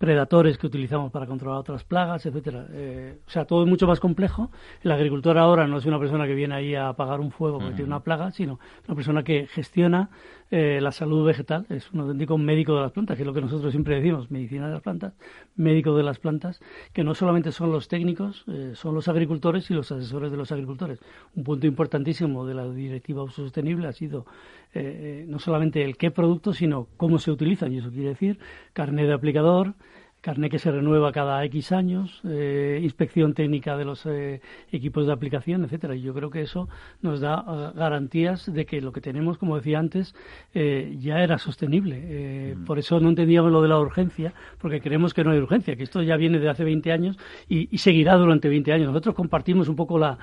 [0.00, 2.66] predatores que utilizamos para controlar otras plagas, etcétera.
[2.72, 4.50] Eh, o sea, todo es mucho más complejo.
[4.82, 7.74] El agricultor ahora no es una persona que viene ahí a apagar un fuego porque
[7.74, 8.58] tiene una plaga, sino
[8.88, 10.08] una persona que gestiona
[10.50, 11.66] eh, la salud vegetal.
[11.68, 14.66] Es un auténtico médico de las plantas, que es lo que nosotros siempre decimos, medicina
[14.66, 15.14] de las plantas,
[15.56, 16.60] médico de las plantas,
[16.92, 20.52] que no solamente son los técnicos, eh, son los agricultores y los asesores de los
[20.52, 20.98] agricultores.
[21.34, 24.26] Un punto importantísimo de la directiva sostenible ha sido
[24.72, 27.72] no solamente el qué productos, sino cómo se utilizan.
[27.72, 28.38] Y eso quiere decir
[28.72, 29.74] carnet de aplicador,
[30.20, 35.12] carné que se renueva cada X años, eh, inspección técnica de los eh, equipos de
[35.12, 35.94] aplicación, etcétera.
[35.94, 36.68] Y yo creo que eso
[37.00, 40.14] nos da eh, garantías de que lo que tenemos, como decía antes,
[40.52, 42.54] ya era sostenible.
[42.56, 42.64] Mm.
[42.64, 45.84] Por eso no entendíamos lo de la urgencia, porque creemos que no hay urgencia, que
[45.84, 47.16] esto ya viene de hace 20 años
[47.48, 48.88] y, seguirá durante 20 años.
[48.88, 50.18] Nosotros compartimos un poco la,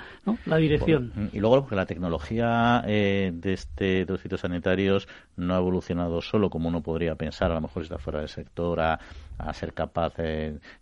[0.45, 1.11] la dirección.
[1.33, 6.69] Y luego, porque la tecnología de, este, de los fitosanitarios no ha evolucionado solo como
[6.69, 8.99] uno podría pensar, a lo mejor está fuera del sector, a,
[9.37, 9.86] a ser capaz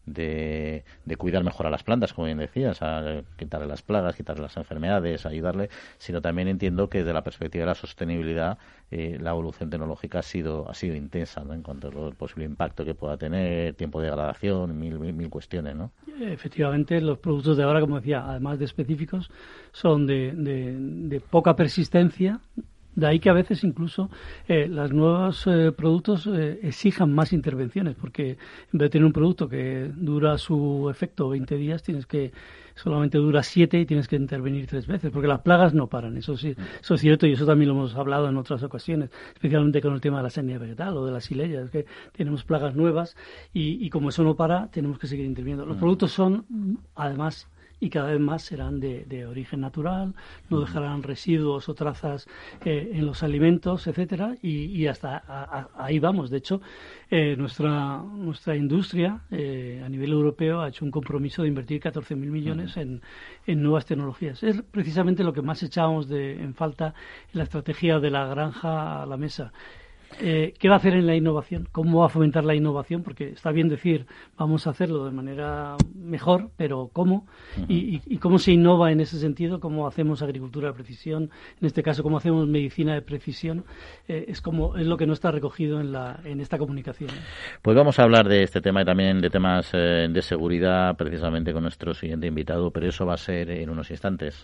[0.06, 4.44] de, de, cuidar mejor a las plantas, como bien decías, a quitarle las plagas, quitarle
[4.44, 8.58] las enfermedades, ayudarle, sino también entiendo que desde la perspectiva de la sostenibilidad
[8.92, 12.94] eh, la evolución tecnológica ha sido ha sido intensa en cuanto al posible impacto que
[12.94, 15.92] pueda tener, tiempo de degradación, mil, mil, cuestiones, ¿no?
[16.20, 19.30] Efectivamente, los productos de ahora, como decía, además de específicos,
[19.72, 22.40] son de, de poca persistencia,
[22.96, 24.10] de ahí que a veces incluso
[24.48, 29.14] eh, los nuevos eh, productos eh, exijan más intervenciones, porque en vez de tener un
[29.14, 32.32] producto que dura su efecto 20 días, tienes que
[32.74, 36.36] solamente dura 7 y tienes que intervenir tres veces, porque las plagas no paran, eso
[36.36, 39.94] sí, eso es cierto y eso también lo hemos hablado en otras ocasiones, especialmente con
[39.94, 43.16] el tema de la sanidad vegetal o de las sileyas, que tenemos plagas nuevas
[43.54, 45.66] y, y como eso no para, tenemos que seguir interviniendo.
[45.66, 45.80] Los mm.
[45.80, 46.46] productos son,
[46.96, 47.48] además,
[47.80, 50.14] y cada vez más serán de, origen natural,
[50.50, 52.28] no dejarán residuos o trazas
[52.64, 56.30] eh, en los alimentos, etcétera, y, hasta ahí vamos.
[56.30, 56.62] De hecho,
[57.10, 62.16] eh, nuestra nuestra industria eh, a nivel europeo ha hecho un compromiso de invertir 14.000
[62.16, 63.02] millones en,
[63.46, 64.42] en, nuevas tecnologías.
[64.44, 66.94] Es precisamente lo que más echábamos de, en falta
[67.34, 69.52] en la estrategia de la granja a la mesa.
[70.20, 71.68] Eh, ¿Qué va a hacer en la innovación?
[71.72, 73.04] ¿Cómo va a fomentar la innovación?
[73.04, 74.06] Porque está bien decir,
[74.38, 77.28] vamos a hacerlo de manera mejor, pero ¿cómo?
[77.68, 79.60] y, cómo se innova en ese sentido?
[79.60, 81.30] ¿Cómo hacemos agricultura de precisión?
[81.60, 83.66] En este caso, ¿cómo hacemos medicina de precisión?
[84.08, 87.10] Eh, es, como, es lo que no está recogido en, la, en esta comunicación.
[87.62, 91.52] Pues vamos a hablar de este tema y también de temas eh, de seguridad, precisamente
[91.52, 94.44] con nuestro siguiente invitado, pero eso va a ser en unos instantes.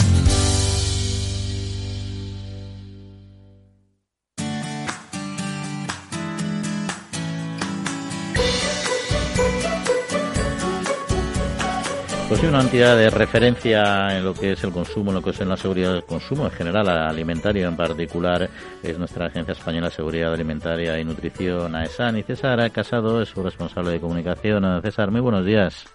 [12.31, 15.41] Pues una entidad de referencia en lo que es el consumo, en lo que es
[15.41, 18.49] en la seguridad del consumo, en general alimentario en particular,
[18.81, 23.43] es nuestra Agencia Española de Seguridad Alimentaria y Nutrición, AESAN, y César Casado es su
[23.43, 24.81] responsable de comunicación.
[24.81, 25.85] César, muy buenos días.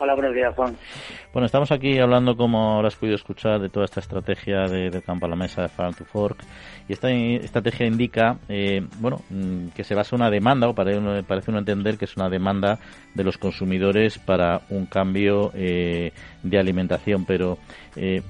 [0.00, 0.76] Hola, buenos días, Juan.
[1.32, 5.28] Bueno, estamos aquí hablando, como habrás podido escuchar, de toda esta estrategia de, campo a
[5.28, 6.38] la mesa de Farm to Fork.
[6.88, 11.00] Y esta estrategia indica, eh, bueno, mm, que se basa en una demanda, o parece
[11.24, 12.78] parece uno entender que es una demanda
[13.12, 16.12] de los consumidores para un cambio eh,
[16.44, 17.24] de alimentación.
[17.24, 17.58] Pero
[17.96, 18.22] eh,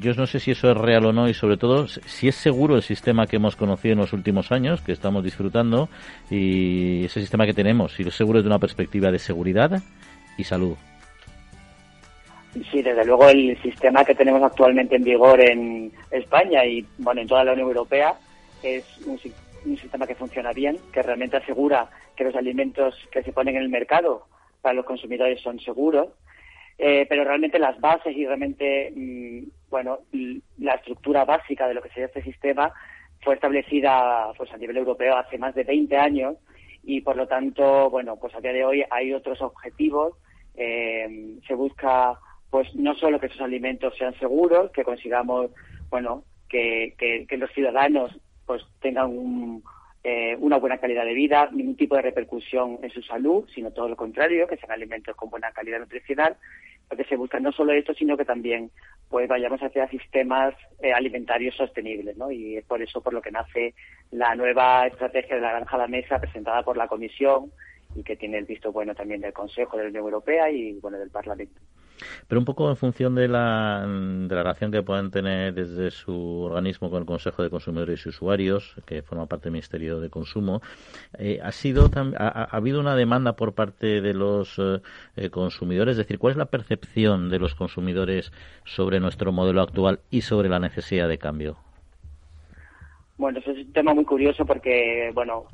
[0.00, 2.76] yo no sé si eso es real o no y, sobre todo, si es seguro
[2.76, 5.88] el sistema que hemos conocido en los últimos años, que estamos disfrutando,
[6.30, 9.82] y ese sistema que tenemos, si es seguro desde una perspectiva de seguridad
[10.36, 10.76] y salud.
[12.64, 17.28] Sí, desde luego el sistema que tenemos actualmente en vigor en España y bueno en
[17.28, 18.14] toda la Unión Europea
[18.62, 23.56] es un, sistema que funciona bien, que realmente asegura que los alimentos que se ponen
[23.56, 24.26] en el mercado
[24.62, 26.08] para los consumidores son seguros,
[26.78, 29.98] eh, pero realmente las bases y realmente mm, bueno
[30.58, 32.72] la estructura básica de lo que sería este sistema
[33.20, 36.36] fue establecida pues a nivel europeo hace más de 20 años
[36.82, 40.14] y por lo tanto bueno pues a día de hoy hay otros objetivos.
[40.60, 42.18] Eh, se busca
[42.50, 45.50] pues no solo que esos alimentos sean seguros, que consigamos,
[45.90, 46.94] bueno, que,
[47.28, 49.62] que, los ciudadanos pues tengan
[50.02, 53.88] eh, una buena calidad de vida, ningún tipo de repercusión en su salud, sino todo
[53.88, 56.36] lo contrario, que sean alimentos con buena calidad nutricional,
[56.88, 58.70] porque se busca no solo esto, sino que también
[59.10, 62.30] pues vayamos hacia sistemas eh, alimentarios sostenibles, ¿no?
[62.30, 63.74] Y es por eso por lo que nace
[64.10, 67.52] la nueva estrategia de la granja a la mesa presentada por la Comisión
[67.94, 70.98] y que tiene el visto bueno también del Consejo de la Unión Europea y bueno
[70.98, 71.60] del Parlamento.
[72.26, 76.42] Pero un poco en función de la, de la relación que puedan tener desde su
[76.42, 80.62] organismo con el Consejo de Consumidores y Usuarios, que forma parte del Ministerio de Consumo,
[81.18, 84.80] eh, ha, sido ha, habido una demanda por parte de los eh,
[85.16, 85.92] eh, consumidores.
[85.92, 88.32] Es decir, ¿cuál es la percepción de los consumidores
[88.64, 91.56] sobre nuestro modelo actual y sobre la necesidad de cambio?
[93.16, 95.46] Bueno, eso es un tema muy curioso porque, bueno,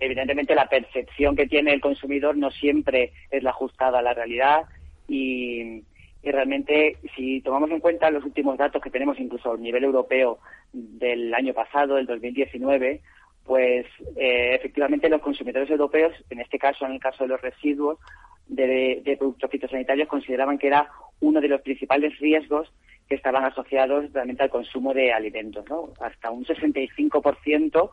[0.00, 4.66] evidentemente la percepción que tiene el consumidor no siempre es la ajustada a la realidad
[5.08, 5.82] y,
[6.22, 10.38] realmente si tomamos en cuenta los últimos datos que tenemos incluso a nivel europeo
[10.72, 13.00] del año pasado, del 2019,
[13.44, 13.86] pues
[14.16, 17.98] eh, efectivamente los consumidores europeos, en este caso, en el caso de los residuos
[18.46, 20.90] de, de, productos fitosanitarios, consideraban que era
[21.20, 22.70] uno de los principales riesgos
[23.08, 25.64] que estaban asociados realmente al consumo de alimentos.
[25.70, 25.94] ¿no?
[26.00, 27.90] Hasta un 65%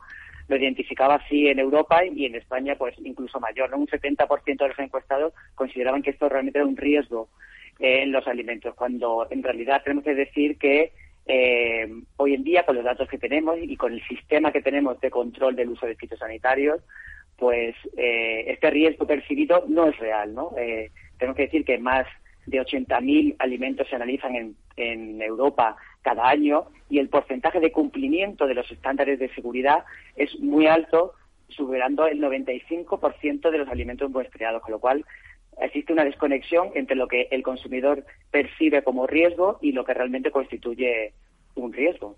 [0.48, 3.78] lo identificaba así en Europa y en España pues incluso mayor, ¿no?
[3.78, 7.30] Un 70% de los encuestados consideraban que esto realmente era un riesgo
[7.80, 10.92] eh, en los alimentos, cuando en realidad tenemos que decir que
[11.28, 15.00] eh, hoy en día con los datos que tenemos y con el sistema que tenemos
[15.02, 16.82] de control del uso de fitosanitarios,
[17.38, 20.52] pues eh, este riesgo percibido no es real, ¿no?
[21.18, 22.06] tenemos que decir que más
[22.46, 28.46] de 80.000 alimentos se analizan en, en Europa cada año y el porcentaje de cumplimiento
[28.46, 29.84] de los estándares de seguridad
[30.16, 31.14] es muy alto,
[31.50, 35.06] superando el 95% de los alimentos muestreados, con lo cual
[35.60, 40.32] existe una desconexión entre lo que el consumidor percibe como riesgo y lo que realmente
[40.32, 41.14] constituye
[41.56, 42.18] un riesgo.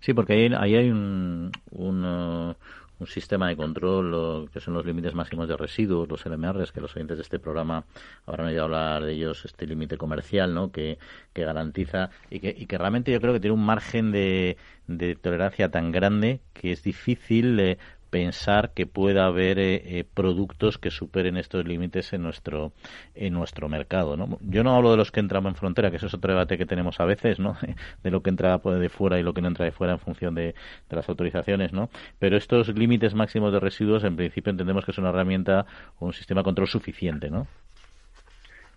[0.00, 2.54] Sí, porque ahí, ahí hay un, un,
[2.98, 6.94] un sistema de control, que son los límites máximos de residuos, los LMRs, que los
[6.96, 7.84] oyentes de este programa
[8.24, 10.70] habrán oído hablar de ellos, este límite comercial, ¿no?
[10.70, 10.98] Que,
[11.32, 15.14] que garantiza y que, y que realmente yo creo que tiene un margen de, de
[15.14, 17.78] tolerancia tan grande que es difícil eh,
[18.10, 22.72] pensar que pueda haber eh, eh, productos que superen estos límites en nuestro
[23.14, 24.38] en nuestro mercado ¿no?
[24.42, 26.66] yo no hablo de los que entran en frontera que eso es otro debate que
[26.66, 27.56] tenemos a veces no
[28.02, 30.34] de lo que entra de fuera y lo que no entra de fuera en función
[30.34, 30.54] de,
[30.90, 35.10] las autorizaciones no pero estos límites máximos de residuos en principio entendemos que es una
[35.10, 35.66] herramienta
[35.98, 37.46] o un sistema de control suficiente no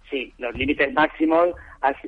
[0.10, 1.50] Sí, los límites máximos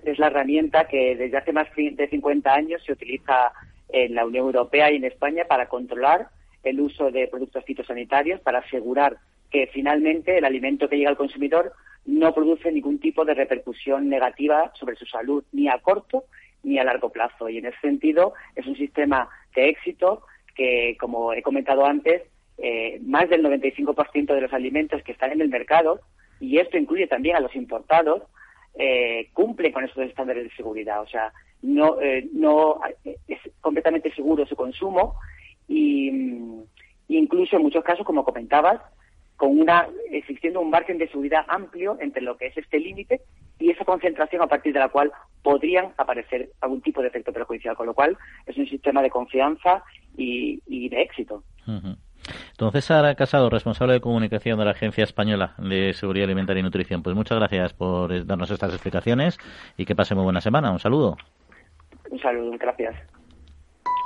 [0.03, 3.51] es la herramienta que desde hace más de 50 años se utiliza
[3.89, 6.29] en la Unión Europea y en España para controlar
[6.63, 9.17] el uso de productos fitosanitarios para asegurar
[9.49, 11.73] que finalmente el alimento que llega al consumidor
[12.05, 16.25] no produce ningún tipo de repercusión negativa sobre su salud, ni a corto
[16.63, 17.49] ni a largo plazo.
[17.49, 20.23] Y en ese sentido es un sistema de éxito
[20.55, 22.23] que, como he comentado antes,
[22.57, 26.01] eh, más del 95% de los alimentos que están en el mercado,
[26.39, 28.23] y esto incluye también a los importados,
[28.75, 31.01] eh, cumplen con esos estándares de seguridad.
[31.01, 31.31] O sea,
[31.61, 35.15] no, eh, no es completamente seguro su consumo
[35.71, 38.81] y incluso en muchos casos, como comentabas,
[39.41, 43.21] con una existiendo un margen de seguridad amplio entre lo que es este límite
[43.57, 45.11] y esa concentración a partir de la cual
[45.41, 49.83] podrían aparecer algún tipo de efecto perjudicial, con lo cual es un sistema de confianza
[50.15, 51.43] y, de éxito.
[52.51, 57.01] Entonces, Sara Casado, responsable de comunicación de la Agencia Española de Seguridad Alimentaria y Nutrición,
[57.01, 59.39] pues muchas gracias por darnos estas explicaciones
[59.75, 60.71] y que pase muy buena semana.
[60.71, 61.17] Un saludo.
[62.11, 62.95] Un saludo, gracias.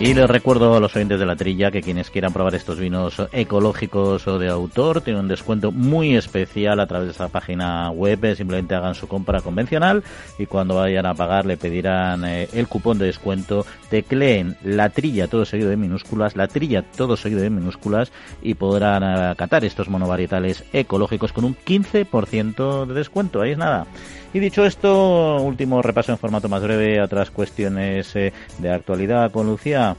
[0.00, 3.20] Y les recuerdo a los oyentes de la trilla que quienes quieran probar estos vinos
[3.32, 8.34] ecológicos o de autor tienen un descuento muy especial a través de esta página web.
[8.34, 10.02] Simplemente hagan su compra convencional
[10.38, 13.66] y cuando vayan a pagar le pedirán eh, el cupón de descuento.
[13.90, 19.04] Tecleen la trilla todo seguido de minúsculas, la trilla todo seguido de minúsculas y podrán
[19.04, 23.42] acatar estos monovarietales ecológicos con un 15% de descuento.
[23.42, 23.86] Ahí es nada.
[24.32, 29.32] Y dicho esto, último repaso en formato más breve a otras cuestiones eh, de actualidad
[29.32, 29.96] con Lucía.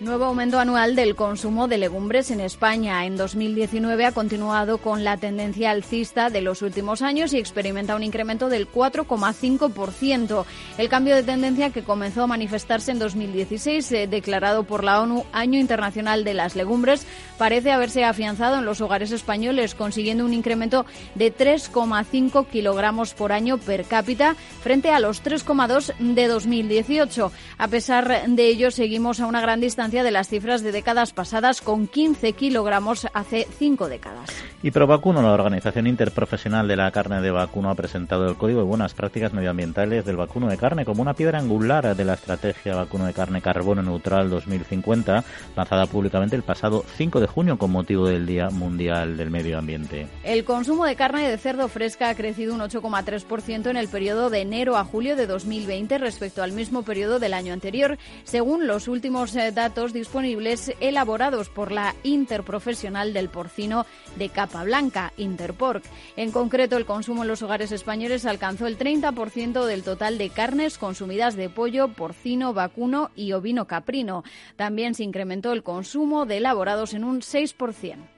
[0.00, 3.06] Nuevo aumento anual del consumo de legumbres en España.
[3.06, 8.02] En 2019 ha continuado con la tendencia alcista de los últimos años y experimenta un
[8.02, 10.44] incremento del 4,5%.
[10.78, 15.26] El cambio de tendencia que comenzó a manifestarse en 2016, eh, declarado por la ONU
[15.32, 17.06] Año Internacional de las Legumbres,
[17.38, 23.58] parece haberse afianzado en los hogares españoles, consiguiendo un incremento de 3,5 kilogramos por año
[23.58, 27.30] per cápita frente a los 3,2 de 2018.
[27.58, 31.60] A pesar de ello, seguimos a una gran distancia de las cifras de décadas pasadas
[31.60, 34.30] con 15 kilogramos hace cinco décadas.
[34.62, 38.64] Y ProVacuno, la Organización Interprofesional de la Carne de Vacuno, ha presentado el Código de
[38.64, 43.04] Buenas Prácticas Medioambientales del vacuno de carne como una piedra angular de la estrategia vacuno
[43.04, 45.22] de carne carbono neutral 2050,
[45.54, 50.06] lanzada públicamente el pasado 5 de junio con motivo del Día Mundial del Medio Ambiente.
[50.22, 54.40] El consumo de carne de cerdo fresca ha crecido un 8,3% en el periodo de
[54.40, 59.34] enero a julio de 2020 respecto al mismo periodo del año anterior, según los últimos
[59.34, 65.84] datos eh, disponibles elaborados por la Interprofesional del Porcino de Capa Blanca, Interporc.
[66.16, 70.78] En concreto, el consumo en los hogares españoles alcanzó el 30% del total de carnes
[70.78, 74.22] consumidas de pollo, porcino, vacuno y ovino caprino.
[74.56, 78.13] También se incrementó el consumo de elaborados en un 6%.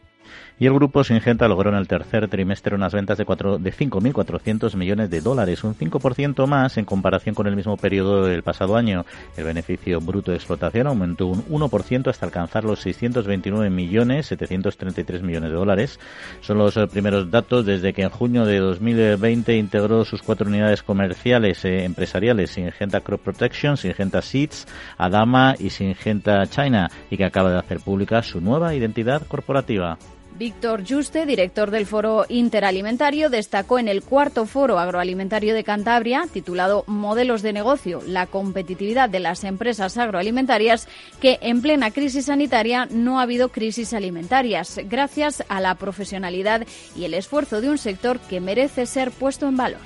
[0.59, 5.11] Y el grupo Singenta logró en el tercer trimestre unas ventas de, de 5.400 millones
[5.11, 9.05] de dólares, un 5% más en comparación con el mismo periodo del pasado año.
[9.37, 15.51] El beneficio bruto de explotación aumentó un 1% hasta alcanzar los 629 millones 733 millones
[15.51, 16.01] de dólares.
[16.41, 20.83] Son los eh, primeros datos desde que en junio de 2020 integró sus cuatro unidades
[20.83, 27.51] comerciales eh, empresariales, Singenta Crop Protection, Singenta Seeds, Adama y Singenta China, y que acaba
[27.51, 29.99] de hacer pública su nueva identidad corporativa.
[30.39, 36.85] Víctor Juste, director del Foro Interalimentario, destacó en el cuarto Foro Agroalimentario de Cantabria, titulado
[36.87, 40.89] Modelos de negocio, la competitividad de las empresas agroalimentarias,
[41.21, 47.05] que en plena crisis sanitaria no ha habido crisis alimentarias, gracias a la profesionalidad y
[47.05, 49.81] el esfuerzo de un sector que merece ser puesto en valor.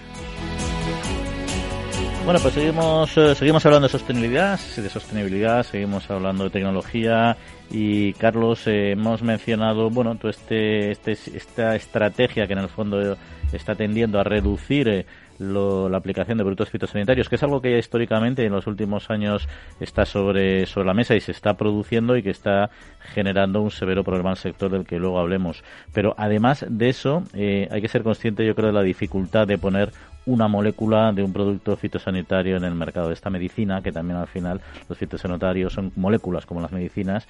[2.25, 7.37] Bueno, pues seguimos, eh, seguimos hablando de sostenibilidad, de sostenibilidad, seguimos hablando de tecnología
[7.71, 13.17] y Carlos, eh, hemos mencionado, bueno, todo este, este, esta estrategia que en el fondo
[13.53, 15.07] está tendiendo a reducir eh,
[15.41, 19.49] la aplicación de productos fitosanitarios, que es algo que ya históricamente en los últimos años
[19.81, 22.71] está sobre, sobre la mesa y se está produciendo y que está
[23.15, 25.65] generando un severo problema al sector del que luego hablemos.
[25.95, 29.57] Pero además de eso, eh, hay que ser consciente, yo creo, de la dificultad de
[29.57, 29.93] poner
[30.27, 34.29] una molécula de un producto fitosanitario en el mercado de esta medicina, que también al
[34.29, 37.27] final los fitosanitarios son moléculas como las medicinas,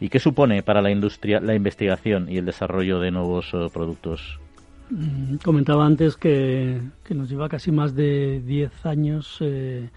[0.00, 4.38] y qué supone para la industria la investigación y el desarrollo de nuevos eh, productos
[4.90, 6.80] Mm, comentaba antes que,
[7.10, 9.88] nos lleva casi más de 10 años eh,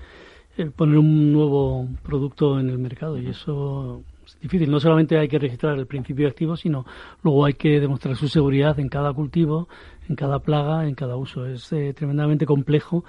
[0.75, 4.69] poner un nuevo producto en el mercado y eso es difícil.
[4.69, 6.85] No solamente hay que registrar el principio activo, sino
[7.23, 9.67] luego hay que demostrar su seguridad en cada cultivo,
[10.09, 11.45] en cada plaga, en cada uso.
[11.45, 13.03] Es eh, tremendamente complejo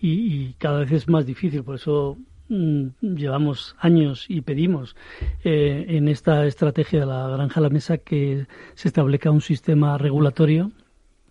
[0.00, 1.62] y, cada vez es más difícil.
[1.62, 2.16] Por eso
[2.48, 4.96] mm, llevamos años y pedimos
[5.44, 9.98] eh, en esta estrategia de la granja a la mesa que se establezca un sistema
[9.98, 10.72] regulatorio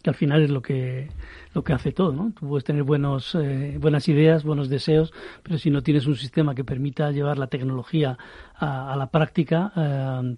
[0.01, 1.09] que al final es lo que
[1.53, 2.31] lo que hace todo, ¿no?
[2.39, 5.13] Tú puedes tener buenos, eh, buenas ideas, buenos deseos,
[5.43, 8.17] pero si no tienes un sistema que permita llevar la tecnología
[8.55, 10.35] a, la práctica, eh,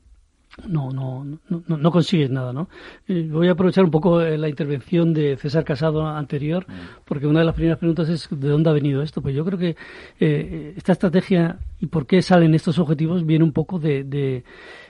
[0.67, 2.69] no, no, no, no, consigues nada, ¿no?
[3.07, 7.03] Eh, voy a aprovechar un poco la intervención de César Casado anterior, mm.
[7.05, 9.21] porque una de las primeras preguntas es ¿de dónde ha venido esto?
[9.21, 9.75] Pues yo creo que
[10.19, 14.43] esta estrategia y por qué salen estos objetivos viene un poco de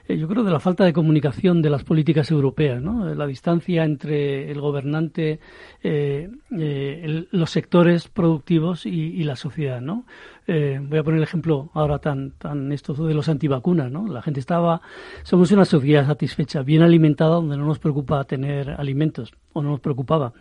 [0.08, 3.14] eh, yo creo, de la falta de comunicación de las políticas europeas, ¿no?
[3.14, 5.40] La distancia entre el gobernante,
[5.84, 10.06] eh, eh, los sectores productivos y, la sociedad, ¿no?
[10.48, 14.08] voy a poner el ejemplo ahora tan, tan esto de los antivacunas, ¿no?
[14.08, 14.82] La gente estaba,
[15.24, 19.80] somos una sociedad satisfecha, bien alimentada, donde no nos preocupa tener alimentos, o no nos
[19.80, 20.34] preocupaba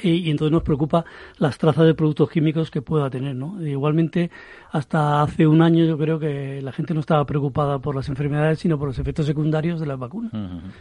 [0.00, 1.04] y, entonces nos preocupa
[1.38, 3.64] las trazas de productos químicos que pueda tener, ¿no?
[3.64, 4.30] Igualmente,
[4.70, 8.58] hasta hace un año yo creo que la gente no estaba preocupada por las enfermedades,
[8.58, 10.32] sino por los efectos secundarios de las vacunas.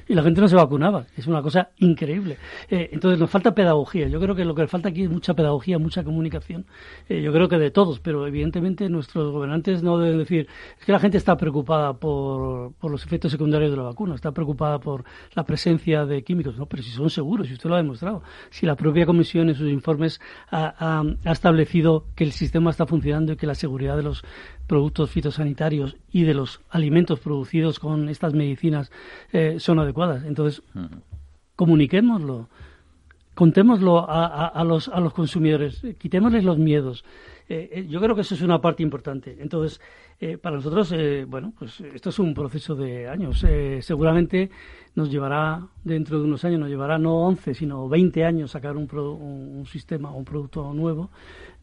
[0.07, 1.05] Y la gente no se vacunaba.
[1.17, 2.37] Es una cosa increíble.
[2.69, 4.07] Eh, entonces nos falta pedagogía.
[4.07, 6.65] Yo creo que lo que falta aquí es mucha pedagogía, mucha comunicación.
[7.09, 10.47] Eh, yo creo que de todos, pero evidentemente nuestros gobernantes no deben decir,
[10.79, 14.31] es que la gente está preocupada por, por los efectos secundarios de la vacuna, está
[14.31, 15.03] preocupada por
[15.33, 16.57] la presencia de químicos.
[16.57, 18.23] No, pero si son seguros, si usted lo ha demostrado.
[18.49, 20.21] Si la propia Comisión en sus informes
[20.51, 24.23] ha, establecido que el sistema está funcionando y que la seguridad de los
[24.67, 28.91] productos fitosanitarios y de los alimentos producidos con estas medicinas
[29.31, 30.23] eh, son adecuadas.
[30.23, 30.63] Entonces,
[31.55, 32.49] comuniquémoslo,
[33.35, 37.03] contémoslo a, los, a los consumidores, quitémosles los miedos.
[37.49, 39.37] Eh, eh, yo creo que eso es una parte importante.
[39.39, 39.81] Entonces,
[40.41, 40.93] para nosotros,
[41.27, 43.43] bueno, pues esto es un proceso de años.
[43.79, 44.51] seguramente
[44.93, 48.89] nos llevará, dentro de unos años, nos llevará no 11, sino 20 años sacar un,
[48.91, 51.09] un, sistema o un producto nuevo.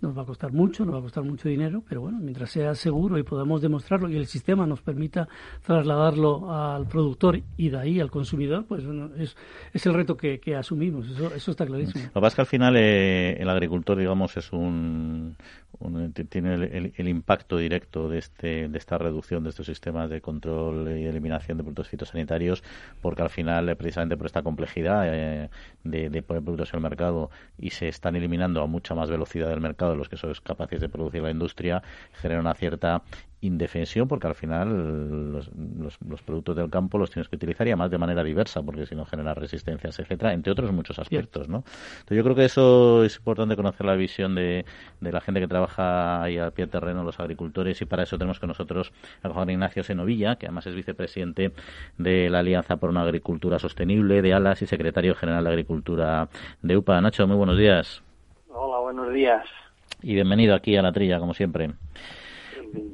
[0.01, 2.75] Nos va a costar mucho, nos va a costar mucho dinero, pero bueno, mientras sea
[2.75, 5.29] seguro y podamos demostrarlo y el sistema nos permita
[5.63, 8.85] trasladarlo al productor y de ahí al consumidor, pues
[9.19, 9.37] es,
[9.73, 12.05] es el reto que, asumimos, eso, eso está clarísimo.
[12.05, 15.37] Lo que pasa es que al final eh, el agricultor, digamos, es un,
[16.29, 21.07] tiene el, impacto directo de, este, de esta reducción de estos sistemas de control y
[21.07, 22.63] eliminación de productos fitosanitarios,
[23.01, 25.51] porque al final, eh, precisamente por esta complejidad eh,
[25.85, 29.61] de, poner productos en el mercado y se están eliminando a mucha más velocidad del
[29.61, 31.83] mercado de los que son capaces de producir la industria,
[32.13, 33.03] genera una cierta
[33.41, 37.91] indefensión porque al final los, los, productos del campo los tienes que utilizar y además
[37.91, 41.59] de manera diversa porque si no genera resistencias, etcétera, entre otros muchos aspectos, ¿no?
[42.01, 44.65] Entonces yo creo que eso es importante conocer la visión de,
[45.01, 48.19] de la gente que trabaja ahí al pie de terreno, los agricultores y para eso
[48.19, 51.53] tenemos con nosotros a Juan Ignacio Senovilla, que además es vicepresidente
[51.97, 56.29] de la Alianza por una Agricultura Sostenible de ALAS y secretario general de Agricultura
[56.63, 57.01] de UPA.
[57.01, 58.03] Nacho, muy buenos días.
[58.49, 59.47] Hola, buenos días.
[60.03, 61.71] Y bienvenido aquí a la trilla, como siempre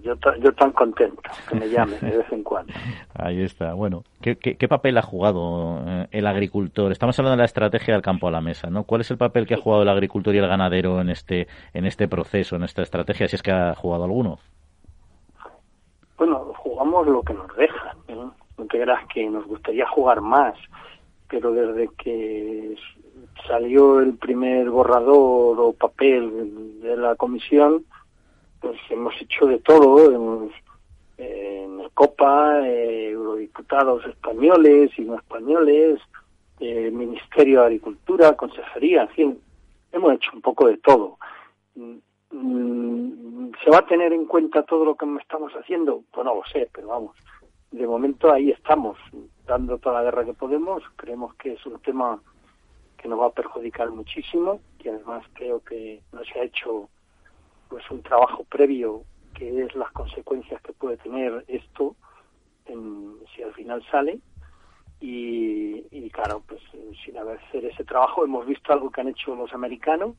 [0.03, 2.72] yo, yo tan contento que me llame de vez en cuando.
[3.14, 3.75] Ahí está.
[3.75, 6.93] Bueno, ¿qué, qué, papel ha jugado eh, el agricultor?
[6.93, 8.85] Estamos hablando de la estrategia del campo a la mesa, ¿no?
[8.85, 11.87] ¿Cuál es el papel que ha jugado el agricultor y el ganadero en este, en
[11.87, 14.39] este proceso, en esta estrategia, si es que ha jugado alguno?
[16.16, 17.97] Bueno, jugamos lo que nos dejan.
[18.09, 18.35] ¿no?
[18.59, 20.55] No te creas que nos gustaría jugar más,
[21.29, 22.77] pero desde que
[23.47, 27.85] salió el primer borrador o papel de la comisión,
[28.65, 30.51] pues hemos hecho de todo, hemos,
[31.19, 36.01] en Copa, eh, eurodiputados españoles y no españoles,
[36.61, 39.41] eh, Ministerio de Agricultura, Consejería, en fin,
[39.93, 41.19] hemos hecho un poco de todo.
[41.75, 46.03] Mm, ¿Se va a tener en cuenta todo lo que estamos haciendo?
[46.11, 47.15] Pues no lo sé, pero vamos,
[47.71, 48.97] de momento ahí estamos,
[49.47, 52.19] dando toda la guerra que podemos, creemos que es un tema
[52.97, 56.89] que nos va a perjudicar muchísimo, y además creo que no se ha hecho
[57.69, 59.05] pues un trabajo previo
[59.35, 61.97] que es las consecuencias que puede tener esto
[62.67, 64.21] en, si al final sale.
[65.01, 66.61] Y, claro pues
[67.05, 70.15] sin hacer ese trabajo hemos visto algo que han hecho los americanos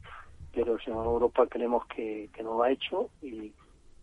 [0.54, 3.54] pero en Europa creemos que, que no lo ha hecho y,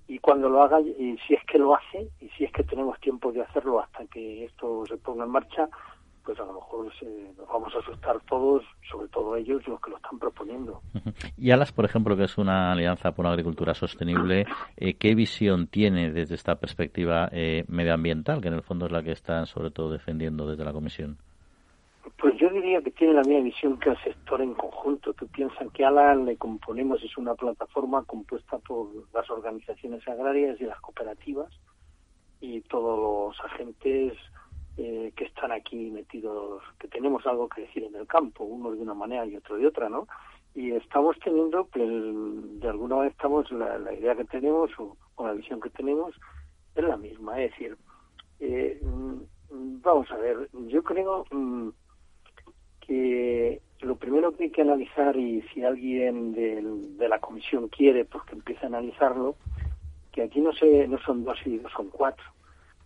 [0.09, 2.99] y cuando lo haga y si es que lo hace y si es que tenemos
[3.01, 5.69] tiempo de hacerlo hasta que esto se ponga en marcha
[6.25, 6.87] pues a lo mejor
[7.37, 10.81] nos vamos a asustar todos, sobre todo ellos, los que lo están proponiendo.
[11.37, 14.47] Y Alas, por ejemplo, que es una alianza por una agricultura sostenible,
[14.77, 19.03] eh, ¿qué visión tiene desde esta perspectiva eh, medioambiental, que en el fondo es la
[19.03, 21.19] que están sobre todo defendiendo desde la Comisión?
[22.19, 25.13] Pues yo diría que tiene la misma visión que el sector en conjunto.
[25.15, 30.65] Tú piensas que ALA le componemos, es una plataforma compuesta por las organizaciones agrarias y
[30.65, 31.49] las cooperativas
[32.41, 34.15] y todos los agentes
[34.79, 38.83] eh, que están aquí metidos, que tenemos algo que decir en el campo, unos de
[38.83, 40.09] una manera y otro de otra, ¿no?
[40.55, 45.61] Y estamos teniendo, pues, de alguna manera estamos, la, idea que tenemos o, la visión
[45.61, 46.15] que tenemos
[46.75, 47.77] es la misma, es decir,
[48.41, 48.81] eh,
[49.51, 51.69] vamos a ver, yo creo mm,
[52.81, 58.25] que lo primero que hay que analizar, y si alguien de la comisión quiere, pues
[58.25, 59.37] que empiece a analizarlo,
[60.13, 62.25] que aquí no, se, no son dos y dos son cuatro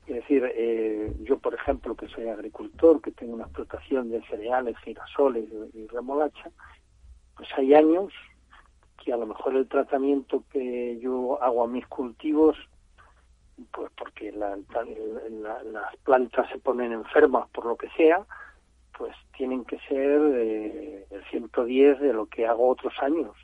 [0.06, 4.78] es decir, eh, yo, por ejemplo, que soy agricultor, que tengo una explotación de cereales,
[4.78, 6.50] girasoles y remolacha,
[7.36, 8.12] pues hay años
[9.04, 12.56] que a lo mejor el tratamiento que yo hago a mis cultivos
[13.70, 14.58] pues porque las
[16.04, 18.24] plantas se ponen enfermas por lo que sea,
[18.96, 23.34] pues tienen que ser eh, el 110 de lo que hago otros años.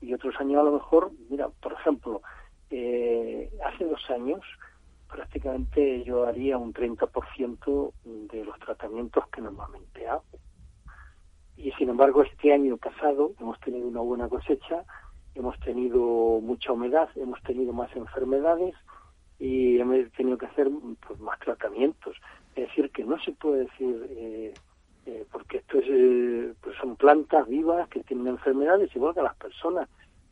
[0.00, 2.22] Y otros años a lo mejor, mira, por ejemplo,
[2.70, 4.40] eh, hace dos años
[5.10, 10.24] prácticamente yo haría un 30% de los tratamientos que normalmente hago.
[11.56, 14.84] Y sin embargo, este año pasado hemos tenido una buena cosecha,
[15.34, 18.74] hemos tenido mucha humedad, hemos tenido más enfermedades
[19.38, 20.70] y hemos tenido que hacer
[21.06, 22.16] pues, más tratamientos.
[22.54, 24.54] Es decir, que no se puede decir, eh,
[25.06, 29.88] eh, porque esto es, pues son plantas vivas que tienen enfermedades igual que las personas.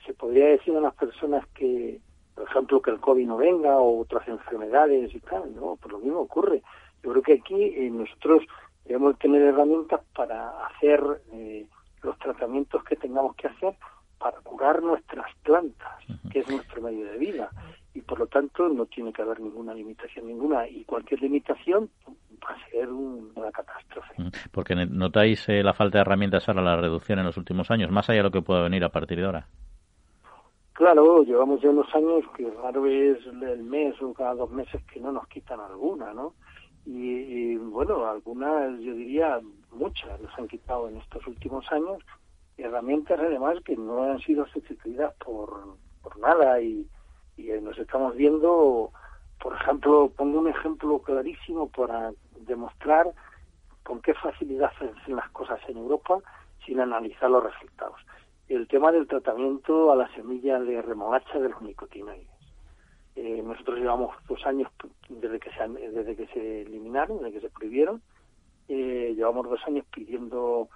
[0.07, 2.01] Se podría decir a las personas que,
[2.39, 5.99] por ejemplo, que el COVID no venga o otras enfermedades y tal, no, pues lo
[5.99, 6.63] mismo ocurre.
[7.03, 8.45] Yo creo que aquí nosotros
[8.85, 11.01] debemos tener herramientas para hacer
[12.03, 13.75] los tratamientos que tengamos que hacer
[14.19, 15.93] para curar nuestras plantas,
[16.31, 17.51] que es nuestro medio de vida.
[17.95, 20.69] Y por lo tanto no tiene que haber ninguna limitación ninguna.
[20.69, 24.15] Y cualquier limitación va a ser una catástrofe.
[24.53, 28.09] Porque notáis eh, la falta de herramientas para la reducción en los últimos años, más
[28.09, 29.49] allá de lo que pueda venir a partir de ahora.
[30.79, 35.01] Claro, llevamos ya unos años que raro es el mes o cada dos meses que
[35.01, 36.35] no nos quitan alguna, ¿no?
[36.87, 39.41] Y, bueno, algunas, yo diría,
[39.73, 41.99] muchas nos han quitado en estos últimos años
[42.57, 46.87] herramientas además que no han sido sustituidas por, por nada y,
[47.37, 48.93] y nos estamos viendo,
[49.43, 52.13] por ejemplo, pongo un ejemplo clarísimo para
[52.47, 53.13] demostrar
[53.83, 56.21] con qué facilidad se hacen las cosas en Europa
[56.65, 57.99] sin analizar los resultados.
[58.49, 62.27] El tema del tratamiento a la semilla de remolacha de los nicotinoides.
[63.15, 64.71] Eh, nosotros llevamos dos años
[65.09, 68.01] desde que se, desde que se eliminaron, desde que se prohibieron,
[68.69, 70.69] eh, llevamos dos años pidiendo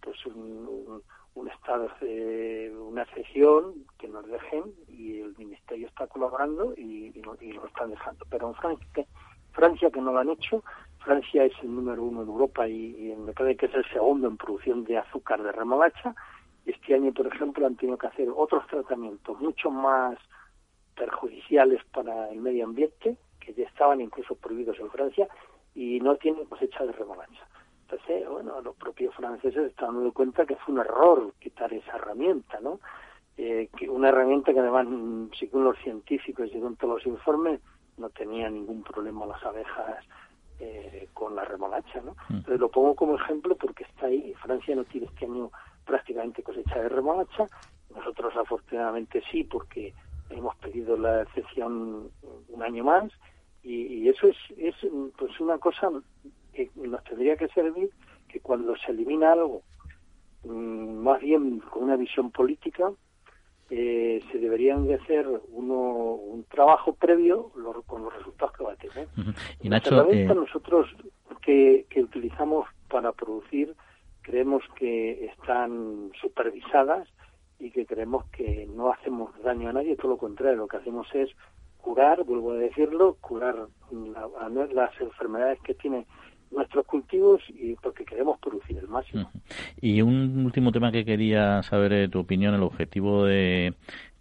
[0.00, 1.02] pues un,
[1.34, 7.52] un, estado de una excepción que nos dejen y el ministerio está colaborando y, y,
[7.52, 8.26] lo están dejando.
[8.28, 9.06] Pero en Francia,
[9.52, 10.62] Francia que no lo han hecho,
[10.98, 14.36] Francia es el número uno en Europa y, me parece que es el segundo en
[14.36, 16.14] producción de azúcar de remolacha.
[16.68, 20.18] Este año, por ejemplo, han tenido que hacer otros tratamientos mucho más
[20.94, 25.28] perjudiciales para el medio ambiente, que ya estaban incluso prohibidos en Francia,
[25.74, 27.48] y no tienen cosecha de remolacha.
[27.82, 32.60] Entonces, bueno, los propios franceses están dando cuenta que fue un error quitar esa herramienta,
[32.60, 32.80] ¿no?
[33.38, 34.86] Eh, que una herramienta que además,
[35.38, 37.62] según los científicos y según todos los informes,
[37.96, 40.04] no tenía ningún problema las abejas
[40.60, 42.12] eh, con la remolacha, ¿no?
[42.28, 42.34] Mm.
[42.34, 44.34] Entonces lo pongo como ejemplo porque está ahí.
[44.42, 45.50] Francia no tiene este año
[45.88, 47.46] prácticamente cosecha de remolacha.
[47.94, 49.94] Nosotros afortunadamente sí, porque
[50.30, 52.10] hemos pedido la excepción
[52.48, 53.10] un año más
[53.62, 54.74] y, y eso es, es
[55.16, 55.90] pues una cosa
[56.52, 57.90] que nos tendría que servir
[58.28, 59.62] que cuando se elimina algo,
[60.44, 62.90] mm, más bien con una visión política,
[63.70, 67.50] eh, se deberían de hacer uno, un trabajo previo
[67.86, 69.08] con los resultados que va a tener.
[69.60, 70.88] Y Nacho, eh, nosotros
[71.42, 73.74] que, que utilizamos para producir
[74.28, 77.08] creemos que están supervisadas
[77.58, 81.08] y que creemos que no hacemos daño a nadie, todo lo contrario, lo que hacemos
[81.14, 81.30] es
[81.78, 86.06] curar, vuelvo a decirlo, curar las enfermedades que tiene
[86.50, 89.30] nuestros cultivos y porque queremos producir el máximo.
[89.80, 93.74] Y un último tema que quería saber eh, tu opinión, el objetivo de